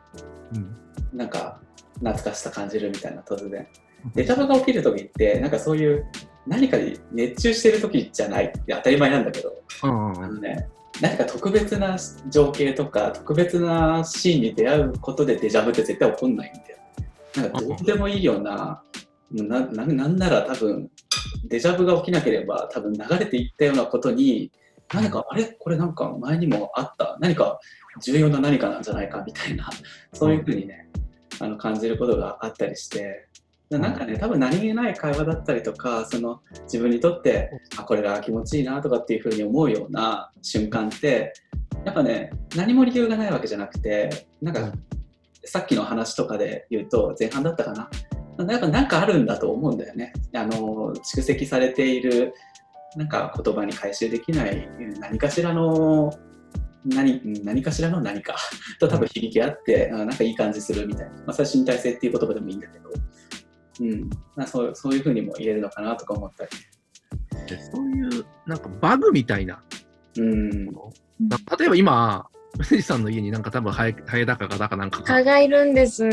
[0.54, 1.60] うん、なんか
[1.96, 3.68] 懐かしさ感じるみたいな突然。
[4.16, 6.06] デジャブが起きる時ってなんかそういう
[6.46, 8.46] 何かに熱中してる時じゃない。
[8.46, 9.54] って当たり前なんだけど、
[9.84, 10.70] うんうん、あのね
[11.02, 11.98] 何か特別な
[12.30, 16.78] 情景とか特別なシーンに出会うことでデジャブって絶対起こんないんだよ。
[17.36, 18.82] なんかどうでもいいような、
[19.32, 20.90] なななんなら多分
[21.46, 24.52] デジャブが起きなければ多分流れていったようなことに
[24.94, 25.46] 何かあれ？
[25.46, 27.18] これなんか前にもあった。
[27.20, 27.60] 何か
[28.02, 29.70] 重要な何かなんじゃないかみたいな。
[30.14, 30.90] そういうふうにね
[31.40, 33.28] あの感じることがあったりして。
[33.70, 41.34] なんかね多分何気ない会話だったりとかその自分にとってあこれが気持ちいいなとかっていうふうに思うような瞬間って
[41.84, 44.10] やっぱね何も理由がないわけじゃなくて
[44.42, 44.72] なんか
[45.44, 47.90] さっきの話とかで言うと前半だったかな。
[48.46, 50.14] やっぱなんかあるんだと思うんだよね。
[50.34, 52.36] あの蓄積されている
[52.96, 54.70] なんか言葉に回収できない
[55.00, 56.12] 何かしらの
[56.86, 58.36] 何何かしらの何か
[58.80, 62.90] と多分響き合って、なんかいい感じするみたいな、まあ、それは身体性っていう言葉でもいいんだけど、
[63.82, 64.10] うん。
[64.36, 66.52] まあ、そうそういうふうにも言えるのかなとか思ったり。
[67.72, 69.64] そういうなんかバグみたいな、
[70.18, 76.12] うん、例えば今、富士山の家になんか多分ハエハエだかガだかなんか蚊がいるんです、うん、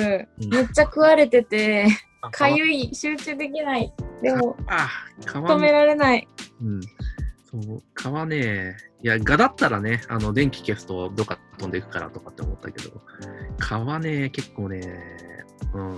[0.50, 1.86] めっちゃ食われてて
[2.30, 3.92] かゆい集中できない。
[4.22, 4.88] でもあ
[5.20, 6.28] 止められない、
[6.62, 13.02] うん、そう蚊ねいやガだったらねあの電気消すとどっか飛んでいくからとかって思ったけど。
[13.58, 14.82] 蚊はね結構ね
[15.74, 15.96] うん。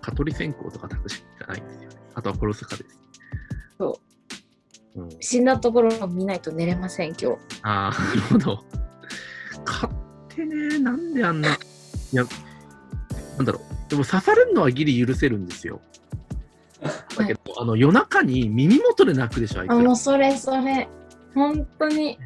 [0.00, 1.96] 蚊取り線香とか炊くしかないんですよね。
[2.14, 2.98] あとは殺すかです。
[3.76, 4.00] そ
[4.94, 7.38] う、うん、死んだところを見ないと寝れません今日。
[7.62, 8.64] ああなるほど。
[9.64, 9.90] 蚊っ
[10.28, 11.58] てねなんであんない
[12.12, 12.24] や
[13.36, 15.80] なんだろうでも刺されるのはギリ許せるんですよ。
[17.16, 20.88] だけど、はい、あの夜中に耳元で泣くでしょ、あいつあもうそれそれ、
[21.34, 22.18] 本当に。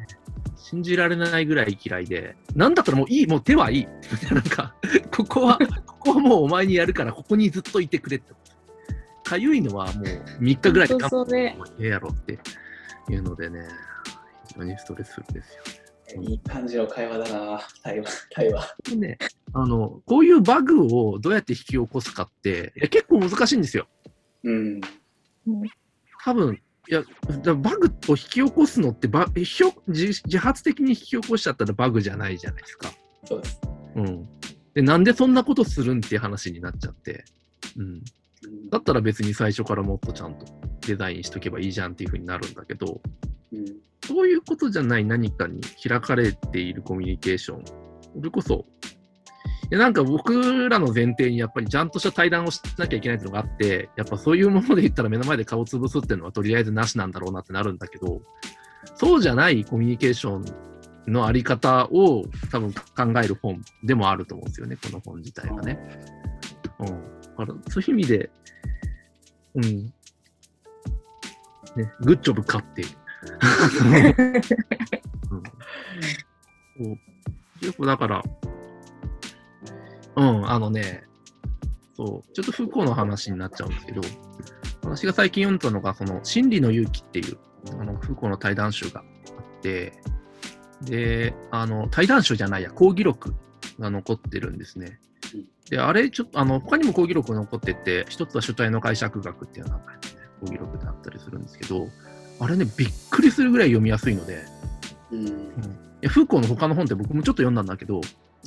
[0.57, 3.87] 信じられないぐらい嫌いで、なんだったらもういい、もう手はいい。
[4.31, 4.73] なんか、
[5.15, 8.33] ここは、ここはもうお前にやるから、ここにずっといてくれって。
[9.31, 10.03] かゆいのはもう
[10.41, 12.37] 3日ぐらいで頑張ってええやろって
[13.09, 13.65] いうのでね、
[14.47, 15.80] 非常にストレスですよね。
[16.19, 18.27] いい感じの会話だな、対話。
[18.31, 19.17] 対話ね、
[19.53, 23.87] あの、こういうバグをどうやって引き起こすかって、いや結構難しいんですよ。
[24.43, 24.81] うん。
[26.23, 26.59] 多分、
[26.89, 27.03] いや、
[27.43, 32.91] だバグを引き起こすのってバひょ自、自発的に引き起こしちゃったらバグじゃないじゃないですか。
[33.25, 33.61] そうです。
[33.95, 34.27] うん。
[34.73, 37.25] で、なんでそんなことするんっていう話になっちゃって。
[37.77, 37.83] うん。
[37.83, 38.03] うん
[38.71, 40.45] だったら別に最初からもっとちゃんと
[40.87, 43.01] デザインしとけばいいじゃんっていうふうになるんだけど、
[43.53, 43.65] うん
[44.11, 47.65] そういうことじゃない何かに開かれているコミュニケーション。
[47.65, 47.75] そ
[48.21, 48.65] れこそ、
[49.71, 58.21] いやなんか僕らの前提にやっぱりちゃんとした対談をしなきゃいけないっていうのがあって、やっぱそういうもので言ったら目の前で顔を潰すっていうのはとりあえずなしなんだろうなってなるんだけど、
[58.95, 65.79] そうじゃないコミュニケーションのあり方を多分考える本でもあると思うんですよね、この本自体がね。
[66.79, 66.87] うん。
[66.87, 68.29] だからそういう意味で、
[69.55, 69.93] うん。
[71.77, 72.87] ね、グッジョブかっていう。
[76.79, 76.99] うん。
[77.59, 78.23] 結構だから、
[80.15, 81.03] うん、あのね、
[81.95, 84.01] そう、ちょっとフーコーの話になっちゃうんですけど、
[84.83, 87.37] 私が最近読んだのが、その、真理の勇気っていう、
[87.79, 89.93] あの、フーコーの対談集があって、
[90.81, 93.35] で、あの、対談集じゃないや、講義録
[93.79, 94.99] が残ってるんですね。
[95.69, 99.99] で、あれ、ちょっと、あの、他にも講義録残ってて、一つは主体の解釈学っていう名前のね、
[100.41, 101.87] 講義録であったりするんですけど、
[102.41, 104.43] あれね、びっくりするぐらい読みやすいので、
[105.11, 105.31] うんい
[106.01, 108.01] やフーコーの他の本って僕もちょっと読んだんだけど、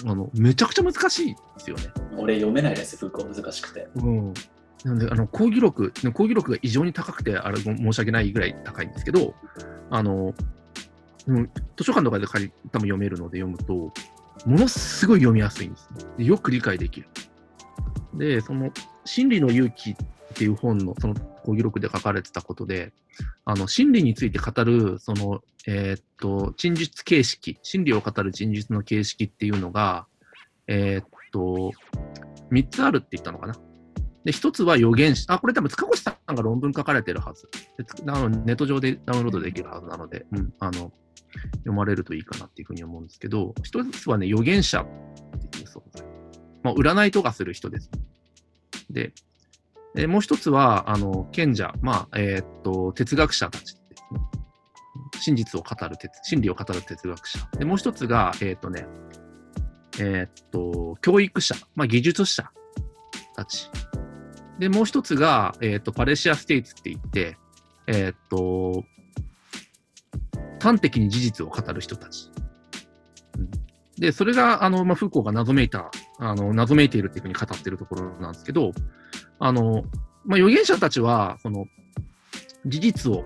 [0.05, 1.85] あのめちゃくちゃ難しいですよね。
[2.17, 3.87] 俺読めないです、風光難しくて。
[3.95, 4.35] うん、
[4.83, 9.35] なんで、あの講義録、講義録が異常に高くて、あれご申し訳ないぐらい高いんですけど、
[9.91, 10.35] あの
[11.29, 13.93] うん図書館とかで借り多分読めるので読むと、
[14.45, 16.25] ものすごい読みやすいんです、ねで。
[16.25, 17.09] よく理解できる。
[18.15, 18.73] で、その、
[19.05, 19.97] 真理の勇気っ
[20.35, 21.15] ていう本の、その
[21.45, 22.93] 講義録で書かれてたことで、
[23.45, 30.07] あの、真理について語る、その、えーっと、陳述形式、真理を語る陳述の形式っていうのが、
[30.67, 31.73] えーっと、
[32.51, 33.55] 3つあるって言ったのかな。
[34.25, 35.33] で、1つは予言者。
[35.35, 37.49] あ、これ多分塚越さんが論文書かれてるはず。
[38.07, 40.93] あのネット上でダウンロードできるはずなので、うん、あの、
[41.59, 44.87] 読まれるといいかなっていうふうに思うんですけど、1つはね、預言者っ
[45.51, 46.07] ていう存在。
[46.63, 47.91] まあ、占いとかする人です。
[48.89, 49.13] で、
[49.95, 53.77] でもう一つは、あの、賢者、まあ、えーっと、哲学者たち。
[55.21, 57.39] 真実を語る哲、真理を語る哲学者。
[57.59, 58.87] で、もう一つが、えーっとね、
[60.01, 62.51] えーっと、教育者、まあ、技術者
[63.37, 63.71] たち。
[64.59, 67.37] で、もう一つが、えっと、パレシアステイツって言って、
[67.87, 68.85] えっと、
[70.61, 72.31] 端的に事実を語る人たち。
[73.99, 78.73] で、それが、あの、まあ、フーコーが謎めいた、あの、謎めいているっていうふうに語ってるところなんですけど、
[79.45, 79.85] あの、
[80.25, 81.67] まあ、預言者たちは、その、
[82.65, 83.25] 事実を、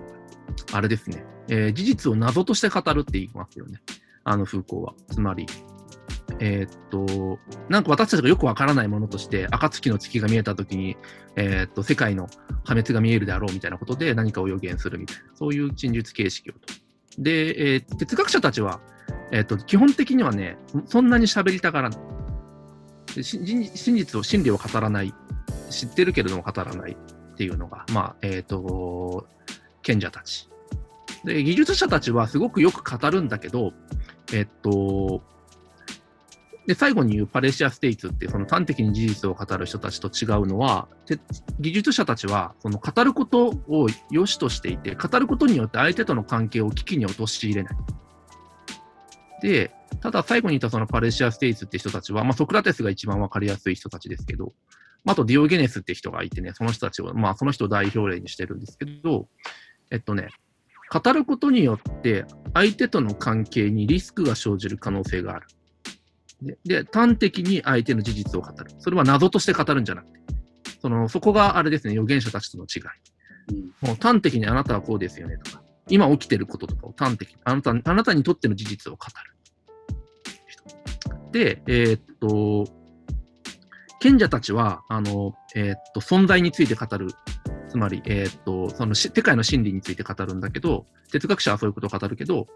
[0.73, 3.81] あれですね、えー事実を謎として語るって言いますよね。
[4.25, 4.93] あの、フーコーは。
[5.09, 5.45] つまり、
[6.41, 7.39] えーっと、
[7.69, 10.97] なんか私たちがよくわからないものとして、暁の月が見えたときに、
[11.37, 12.27] えーっと、世界の
[12.65, 16.59] 破滅が見えるであろうみたいなことで何かを予言するみたいな、そういう陳述形式をと。
[17.17, 18.81] で、えー哲学者たちは、
[19.31, 21.99] えっと、基本的にはね、そんなに喋りたがらない。
[23.23, 25.13] 真実を、真理を語らない。
[25.69, 29.27] 知ってるけれども語らないっていうのが、まあ、えっ、と、
[29.81, 30.49] 賢者たち。
[31.23, 33.73] で、技術者たちはすごくよく語るんだけど、
[34.33, 35.21] えっと、
[36.69, 40.87] で、最後に言うパレシアステイツってその端的に事実を語る人たちと違うのは、
[41.59, 47.73] 技術者たちはその語ることを良しとしていて、語ることによって相手との関係を危機に陥れない。
[49.41, 54.53] で、ただ最後に言ったそのパレシアステイツって人たちは、まあ、ソクラテスが一番わかりやすい人たちですけど、
[55.05, 59.27] ああとディオゲネスって人がいてね、その人たちを、まあその人を代表例にしてるんですけど、
[59.91, 60.29] えっとね、
[60.91, 65.47] 語ることによって相手との関係にリスクが生じる可能性がある。
[66.41, 68.71] で、で端的に相手の事実を語る。
[68.79, 70.19] それは謎として語るんじゃなくて、
[70.81, 72.81] その、そこがあれですね、預言者たちとの違い。
[72.81, 72.89] うん
[73.81, 79.39] もう端的にあなたはこうですよねとか、今起きてることとかを端的に、あなたあなたにとっての事実を語る。
[81.31, 82.78] で、えーっと、
[83.99, 87.09] 賢者たちは、あの、えーっと、存在について語る。
[87.69, 92.47] つまり、えーっと、そのし世界の真理について語るんだけど、哲学者はそういうことを語るけど、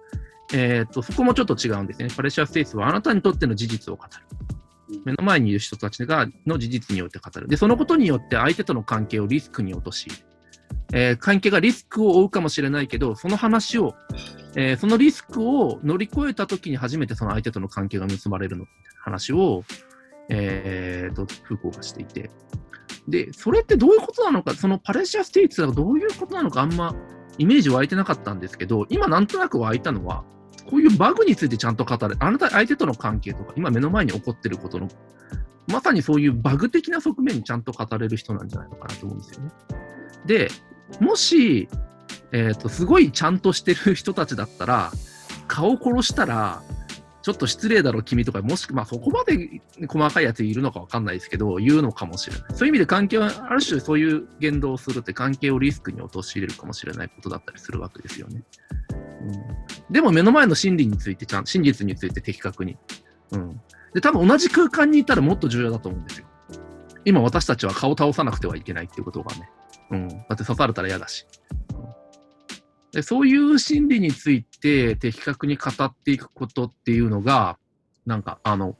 [0.54, 2.08] えーっと、そこもちょっと違うんですね。
[2.16, 4.10] パレシアステイツはあなたにとっての事実を語る。
[5.06, 7.48] 目の前にいる人たちがの事実によって語る。
[7.48, 10.08] で、そのことによって相手との関係をリスクに落とし、
[10.94, 13.96] えー関係がリスクを負うかもしれないけど、その話を、
[14.56, 19.64] えーそのリスクを乗り越えたときに初めてその相手との関係が結ばれるのみたいな話を、
[20.30, 22.30] えーと、フーコーがしていて。
[23.07, 26.95] で、それってどういうことなのか、そのパレシアステイツがどういうことなのか、あんま
[27.38, 30.24] イメージ湧いてなかったんですけど、今なんとなく湧いたのは、
[30.69, 34.88] こういうバグについてちゃんと語る、あなた、相手との関係とか、今目の前に起こってることの、
[35.67, 39.51] まさにそういうバグ的な側面にちゃんと語れる人なんじゃないのかなと思うんですよね。
[40.26, 40.49] で、
[40.99, 41.67] もし、
[42.32, 44.91] えっ、と、すごいちゃんとしてる人たちだったら、
[45.47, 46.61] 顔を殺したら、
[47.24, 52.43] ちょっと失礼だろ、君とか、もしくまあそこまで細かいやついるのかわかんないですけど、言うのかもしれない。
[52.53, 58.43] そういう意味で関係は、ある種そういう言動をするって関係をリスクに陥れるかもしれないことだったりするわけですよね。
[58.91, 62.78] うん、でも目の前の真理について、ちゃん、真実について的確に。
[63.32, 63.61] うん。
[63.93, 66.28] で、多分同じ空間にいたらもっと重要だと思うんですよ。
[67.05, 69.49] 今私たちは顔倒さなくてはいけないっていうことがね。
[69.91, 70.09] うん。
[70.09, 71.26] だって刺されたら嫌だし。
[71.74, 72.03] うん
[72.94, 77.58] でそういう心理について的確に語っていくことっていうのが、
[78.06, 78.78] なんか、あの、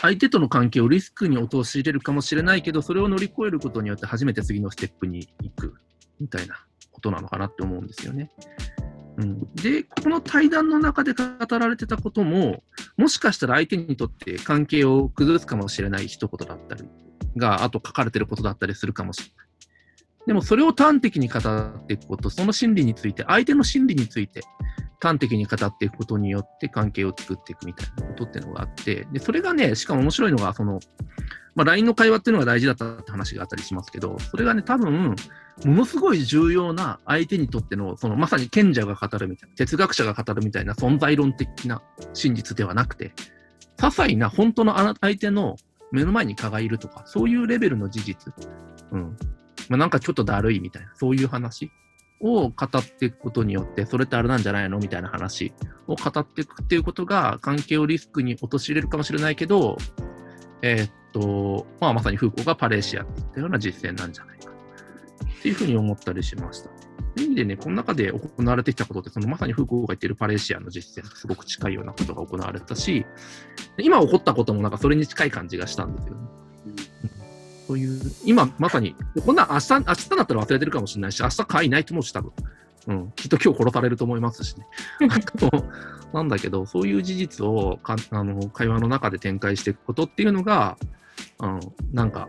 [0.00, 5.74] 相手との関係をリスクに陥れるかもしれないけど、それを乗り越えることによって初めて次のステップに行く
[6.20, 8.30] みたいなことなのかなって思うんですよね。
[9.16, 11.24] うん、で、この対談の中で語
[11.58, 12.64] られてたことも、
[12.98, 16.84] もしかしたら相手にとって関係を崩すかもしれない一言だったり
[17.36, 19.43] が、あと書かれてることだったりするかもしれない。
[20.26, 24.42] でもそれを端的に語っていくこと、その心理について、相手の心理について
[25.04, 30.80] 端的に語っていくことによって関係を作っていくみたいなことっていうのがあって、でそれがね、しかも面白いのが、その、
[31.54, 35.14] まあ、LINE の会話っていうのが大事だったって話があったりしますけど、それがね、多分、
[35.64, 43.12] ものすごい重要な相手にとっての、そのまさに賢者が語るみたいな、哲学者が語るみたいな存在論的な真実ではなくて、
[43.76, 45.56] 些細な本当の相手の
[45.92, 48.34] 目の前に蚊がいるとか、そういうレベルの事実、
[48.90, 49.16] うん、
[49.68, 51.70] まあ、なんかちょっとだるいみたいな、そういう話
[52.20, 55.52] を語っていくことによって、それってあれなんじゃないのみたいな話
[55.86, 59.76] を語っていくっていうことが、関係をリスクに陥れるかもしれないけど、
[60.62, 66.70] えー、っと、まあ、まさにフーコーがパレーシアって言ったような実践なんじゃないかっていうふうに思ったりしました。
[67.14, 73.06] という意味でね、この中で行われてきたことって、そのまさにフーコーが言ってるパレーシアの実践とすごく近いようなことが行われたし、
[73.78, 76.23] 今起こったこともなんかそれに近い感じがしたんですよね。
[77.66, 78.94] そういう、今まさに、
[79.24, 82.32] こんな明日、明日だったら忘れてるかもしれないし、明日会いないと思うし、多分。
[82.86, 84.66] うん、きっと今日殺されると思いますしね。
[86.12, 90.76] なんだけど、そういう事実をかあの会話の中で展開していくことっていうのが、
[91.40, 91.60] うん、
[91.92, 92.28] なんか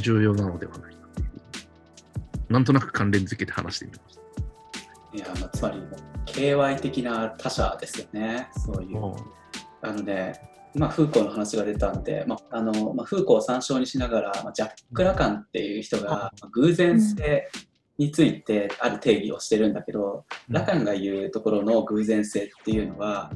[0.00, 2.52] 重要なのではないかっていう。
[2.52, 4.20] なんとなく関連づけて話してみました。
[5.12, 5.82] いや、まあ、つまり、
[6.26, 8.48] KY 的な他者ですよね。
[8.56, 9.14] そういう。
[9.82, 17.48] あのね、まあ、フーコーの話が出たんで、まああのまあ、フーコーを参照にしながら、まあ、ジャック・ラカンっていう人が、まあ、偶然性
[17.98, 23.30] についてある定義をしてるんだけど、うん、ラカンが言うところの偶然性っていうのは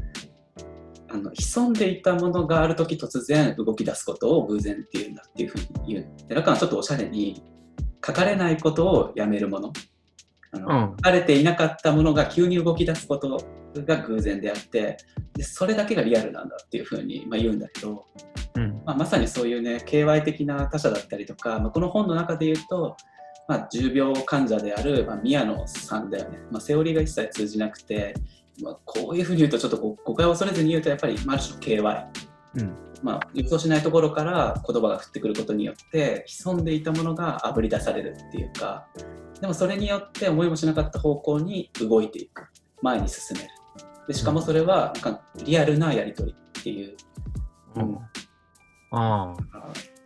[1.10, 7.42] あの潜んでいたものがある時突然動き出すことを偶然っていうんだっていうふうに言うでラカンはちょっとおしゃれに
[8.04, 9.72] 書かれないことをやめるもの。
[10.52, 13.42] あの、うん、書かれていなかったものが急に動き出すこと
[13.82, 14.96] が偶然であって
[15.34, 18.06] でそれだけがリアルなんだっていうふうに、まあ、言うんだけど、
[18.54, 18.82] うん。
[18.84, 22.96] まあ、まさにそういうね KY 的な他者だったりとか、まあ、この本の中で言うと、
[23.48, 28.14] まあ、重病患者である、まあ、宮野さんだよね、まあ、セオリーが一切通じなくて、
[28.62, 32.06] まあ、こういうふうに言うとちょっと誤解を恐れずに言うとやっぱり、まあ、ある種の KY、
[32.56, 32.76] うん。
[33.02, 38.86] まあ、予想しないところから言葉が降ってくることによって潜んでいたものがあぶり出されるっていうか
[39.42, 42.48] でもそれによって思いもしなかった方向に動いていく。
[42.84, 43.48] 前に進める
[44.06, 46.96] でしかもそれはなんかリアルなやり取りっていう、
[47.76, 47.98] うん、
[48.90, 49.34] あ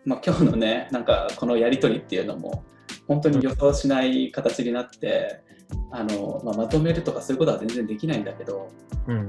[0.05, 2.65] まあ、今日のねなんかこのやり取りっていうのも
[3.07, 5.43] 本当に予想しない形になって、
[5.91, 8.71] あのまあ、まとめるとかそういうことは全然できないんだけど、
[9.07, 9.27] うん、うん、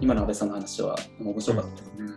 [0.00, 2.14] 今の安倍さんの話は面白かったですね。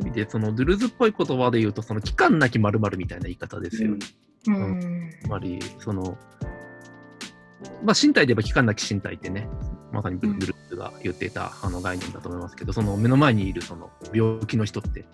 [0.00, 3.92] うん、でそのドゥルズっぽい言葉で言うとその期間なきまるみたいな言い方ですよ。
[3.92, 3.98] ね。
[4.48, 6.16] うん、つまりその
[7.82, 9.48] まあ、身体で言えば期間なき身体ってね、
[9.92, 15.04] まさにブルースが言っていたあの概念だと思いますけど、その目の前にいるその病気の人って、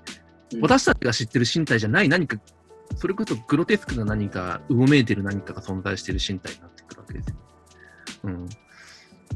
[0.61, 2.37] 私たちが知ってる身体じゃない何か、
[2.97, 7.37] それこそグロテスクな何か、うごめいてる何かが存在している身体になってくるわけですよ。
[8.25, 8.49] うん。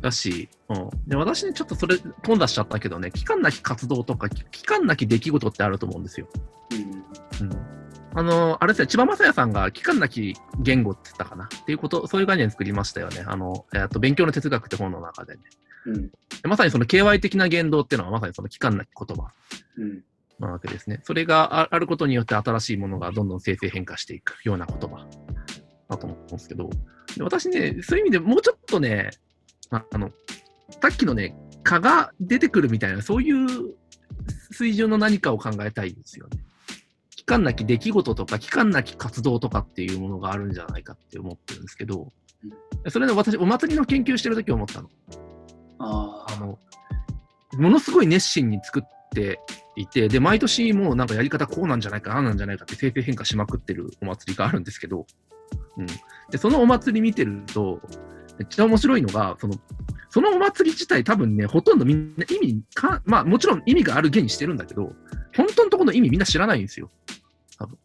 [0.00, 6.28] だし、うん、で私ね、ちょっとそれ、飛んだしちゃったけどね、期間なき活動とか、期間なき出来事ってあると思うんですよ。
[6.72, 6.89] うん、うん
[8.12, 11.44] あの、あれですね、千葉雅也さんが期間なき言語って言ったかな？
[11.44, 13.24] っていうこと、そういう概念作りましたよね。
[13.26, 15.40] あの、えっと、勉強の哲学って本の中でね。
[15.86, 16.10] うん、
[16.44, 19.30] まさにその KY 的な言動っていうのはまさにその期間なき言葉
[20.38, 21.00] なわけですね。
[21.04, 25.06] それがあることによって新しいものがどんどん生成変化していくような言葉
[25.88, 26.68] だと思うんですけど、
[27.16, 29.10] で私ね、そういう意味でもうちょっとね、
[29.70, 30.10] あの、
[30.82, 33.74] さっきのね、蚊が出てくるみたいな、そういう
[34.50, 36.38] 水準の何かを考えたいんですよね。
[37.24, 42.12] 間なき出来事とか、期間なき活動とかっていうものがあるんじゃないかって思ってるんですけど、
[42.88, 44.88] それで私、お祭りの研究してるとき思ったの。
[45.78, 46.58] ああの、
[47.58, 49.40] ものすごい熱心に作って
[49.76, 55.06] いて、で、毎年もうなんかやり方こうなんじゃないか、ああなんじゃないかって生成変化しまくってるお祭りがあるんですけど、
[55.76, 55.86] うん。
[56.30, 57.80] で、そのお祭り見てると、
[58.40, 59.54] めっちゃ面白いのが、その、
[60.08, 64.94] そのお祭り自体多分ね、ほとんどみんな意味か、まあもちろん意味がある芸にしてるんだけど、
[65.36, 66.90] 本当のところの意味みんな知らないんですよ。
[67.58, 67.78] 多分。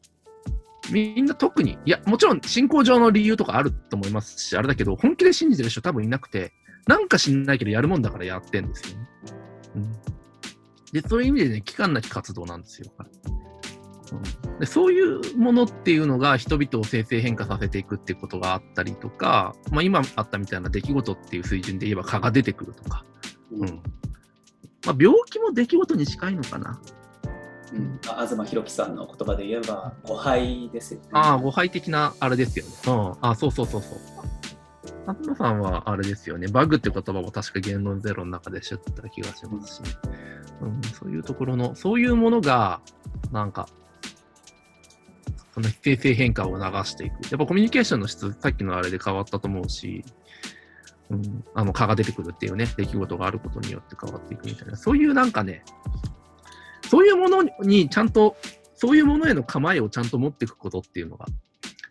[0.91, 6.53] みんな特に、いや、もちろん進行上の理由とかあると思いますし、あれだけど、本気で信じてる人多分いなくて、
[6.87, 9.07] なんか知んないけどやるもんだからやってんですよね。
[9.75, 9.91] うん。
[10.93, 12.93] で、そういう意味でね、期間なき活動なんですよ。
[14.11, 23.03] うん、でそういうものっていうのが人々を生成変化させていくっていうことがあったりとか、まあ、今あったみたいな出来事っていう水準で言えば蚊が出てくるとか、
[23.51, 23.81] うん。
[24.85, 26.79] まあ、病気も出来事に近いのかな。
[27.73, 31.07] うん、あ東博樹さんの言葉で言えば誤配ですよね。
[31.13, 32.71] ああ、誤配的なあれですよね。
[32.87, 33.99] うん、あそうそうそうそう。
[35.21, 39.89] 東さんはあれですよね、バグって言葉も確か言論ゼロの中で知った気がしますし、ね、
[40.61, 42.81] うん、そういうところの、そういうものが、
[43.31, 43.67] なんか、
[45.53, 47.13] その生成変化を流していく。
[47.23, 50.03] やっぱコミュニケーションの質、さっきのあれで変わったと思うし、
[51.09, 55.63] うん、あの、蚊が出てくるっていうね、出来事があることによって変わっていくみたいな、そういうなんかね、
[56.89, 58.35] そういうものにちゃんと、
[58.75, 61.25] そういうものへの構えをちゃんと持っていくことっていうのが、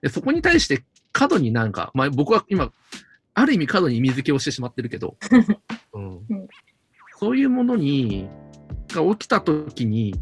[0.03, 2.73] でそこに対して過度になんか、まあ僕は今、
[3.35, 5.17] ある意味過度に意味付けをしてしまってるけど、
[5.95, 6.21] うん、
[7.19, 8.29] そういうものに、
[8.89, 10.15] が起きたときに、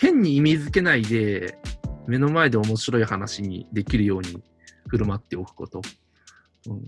[0.00, 1.58] 変に意味付けないで、
[2.06, 4.42] 目の前で面白い話にできるように
[4.88, 5.82] 振る舞っておくこと。
[6.68, 6.80] うん、っ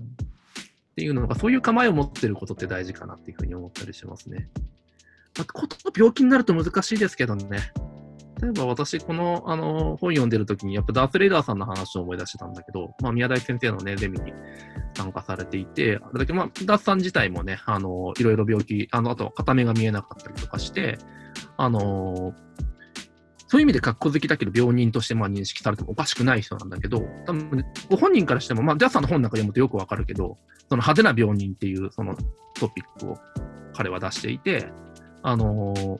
[0.96, 4.48] ていうのが、そういう構えを持ってることって大事かなっていうふうに思ったりしますね。
[5.36, 7.72] まあ、こと病気になると難しいですけどね。
[8.40, 14.32] 例えば私、このあの本読んでる時に、やっぱダース・レイダーさんの話を思い出してたんだけど、まあ、宮台先生のね、ゼミに
[14.96, 20.96] 参加されていて、あれだけ、まあ、ダースさん自体もね、あのいろいろ病気、あのあと片目が見えなかったりとかして、
[21.58, 22.32] あの
[23.50, 30.38] そういう意味で格好好きだけど病人としてまあ認識されてもおかしくない人なんだけど、多分ご本人からしても、まあ、ダースさんの本なんか読むとよくわかるけど、
[30.68, 32.14] その派手な病人っていうその
[32.54, 33.18] トピックを
[33.72, 34.68] 彼は出していて、
[35.24, 35.98] あのー、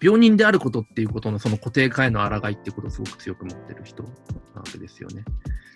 [0.00, 5.22] 病人であることっていうことのその固定化への抗いっていうことをすごく強く持ってる人なわけですよね。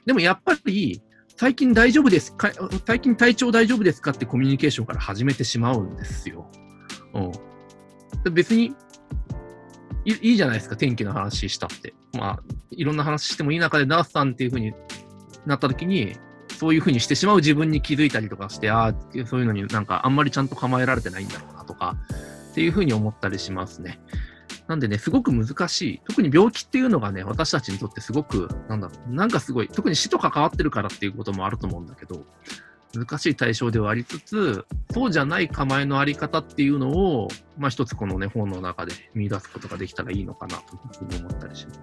[0.07, 1.03] でもやっぱり、
[1.37, 2.51] 最近大丈夫ですか
[2.87, 6.51] 最近体調大丈夫ですかってコミュニケーションから始めてしまうんですよ。
[7.13, 7.21] う
[8.31, 8.33] ん。
[8.33, 8.75] 別に
[10.05, 11.95] いいいじゃないですか、天気の話したって。
[12.13, 12.41] まあ、
[12.71, 14.73] いろんな話してもいい中で、ナースさんっていうふうに
[15.47, 16.17] なった時に、
[16.59, 18.95] そういうふうにしてしまう自分に気づいたりとかして、ああ、
[19.27, 21.97] そういうのになんかあんまりちゃんと構えられてないんだろうなとか、
[22.53, 24.01] っていうふうに思ったりしますね。
[24.69, 26.01] なんでね、すごく難しい。
[26.07, 32.25] 特に病気っていうのがね、私たちにとってすごく、なんだろう、なんかすごい、特に死と関わってるからっていうこともあると思うんだけど、
[32.99, 37.29] 難しい対象ではありつつ、そうじゃない構えのあり方っていうのを、
[37.59, 41.81] まあ一つこのね、本の中で見出すことができたらいいのかなというふうに思ったりします。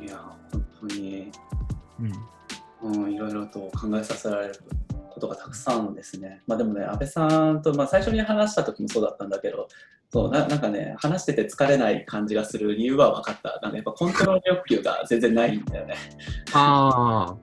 [0.00, 0.18] いや、
[0.52, 1.30] 本当に、
[2.82, 4.54] うん、うん、いろいろと考えさせられる
[5.10, 6.42] ことがたくさんですね。
[6.46, 9.68] まあでもね、安倍さんと、まあ、最初に話した時もそうだったんだけど、
[10.10, 13.58] そうななんかね、話してて疲れない感じがする理由は分かった。
[13.62, 15.94] なんかやっぱコントロール欲求が全然ないんだよね。
[16.52, 17.34] あ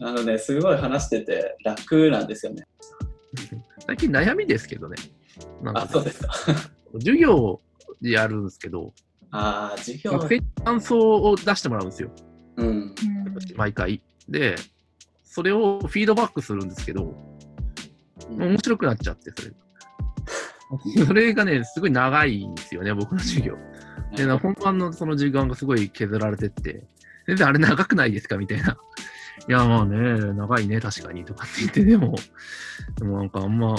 [0.00, 2.64] あのね、すごい話してて楽なんですよね。
[3.86, 4.96] 最近悩みですけどね。
[5.62, 6.32] なんそうですか。
[6.94, 7.60] 授業
[8.00, 8.92] でやるんですけど、
[9.30, 12.10] ああ、授業学生に感想を出してもらうんですよ。
[12.56, 12.94] うん。
[13.56, 14.02] 毎回。
[14.28, 14.54] で、
[15.24, 17.14] それをフィードバックするんですけど、
[18.30, 19.52] 面白くなっちゃって、それ。
[21.06, 23.56] それがね、すごい長いんですよね、僕の授業。
[24.16, 26.86] で、な本番のその時間がすごい削られてって、
[27.26, 28.36] 全然あれ長くないですか？
[28.36, 28.76] みたいな。
[29.48, 32.14] いや、まあね、長いね、確かに、とかって言って、でも、
[32.98, 33.76] でもなんかあんま、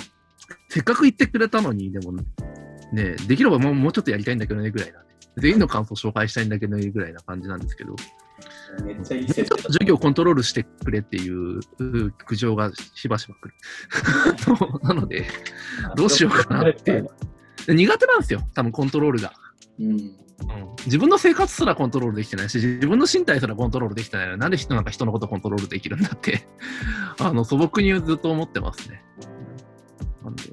[0.70, 2.14] せっかく言ってくれたのに、でも、
[2.94, 5.06] ね、できればもうもうちょっとやりたいんだけどね、ぐらいな、ね。
[5.38, 7.96] 全員の感想を紹介したいんだけどね、ぐらいな感じなんですけど、
[8.84, 13.54] めっちゃいいちょ先っと授業をコントロールしてくれっていうう苦情がしばしば来る。
[14.84, 15.26] なので、
[15.96, 17.04] どうしようかなって。
[17.68, 19.34] 苦手なんですよ、多分コントロールが。
[19.80, 20.25] うん。
[20.86, 26.48] 自分の生活すらコントロールできてないし、自分の身体すらコントロールできてないのになんで人なんか人のことコントロールできるんだって、
[27.20, 29.04] あの素朴にずっと思ってますね。
[30.24, 30.44] なんで、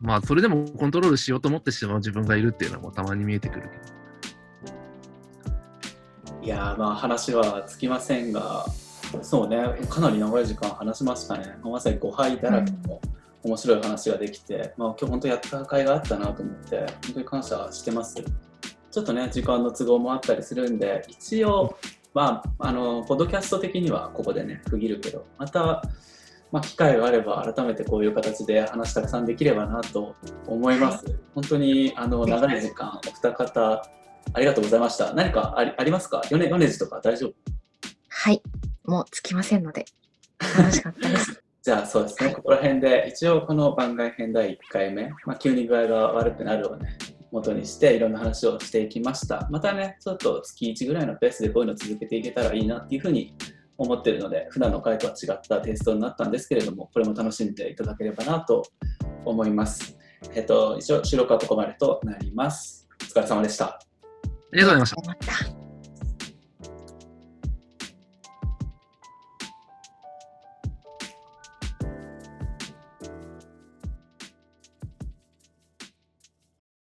[0.00, 3.68] まあ、それでもコントロールしようと思ってしまう自分がいるっていうのはもたまに見えてくる。
[6.42, 8.64] いやーまあ話はつきませんが、
[9.22, 9.58] そうね、
[9.88, 11.56] かなり長い時間話しましたね。
[11.62, 13.00] まさに誤配だらけの
[13.42, 18.14] 面白い話ができて、まあ今日本当やった甲斐があったなと思って、本当に感謝してます。
[18.90, 21.76] ちょっとね、時間の都合もあったりするんで、一応、
[22.12, 25.82] まあ、あの、ポッドキャスト的にはここでね、区切るけど、また、
[26.52, 30.16] まあ、機会があれば改めてこういう形で話たくさんできればなと
[30.48, 31.04] 思います。
[31.32, 33.88] 本当にあの長い時間、お二方
[34.32, 35.12] ありがとうございました。
[35.12, 36.22] 何かありありますか？
[36.28, 37.34] 米米津とか大丈夫？
[38.08, 38.42] はい。
[38.84, 39.84] もうつきませんので、
[40.58, 41.40] 楽しかったです。
[41.62, 46.98] じゃあそうですね、ここら辺で一応この番外編第1回目、まあ、急に具合が悪くなるをね、
[47.32, 49.48] 元にしていろんな話をしていきました。
[49.50, 53.34] またね、ちょっと月1ぐらいのペースでこういうのを続けていけたらいいなっていうふうに
[53.78, 58.62] 思ってるので、普段の回とは違ったテイストになったんですけれども、これも楽しんでいただければなと
[59.24, 59.96] 思います。
[60.34, 62.86] えっと、一応収録はここまでとなります。
[63.02, 63.66] お疲れ様でした。
[63.66, 63.80] あ
[64.52, 65.59] りがとうございました。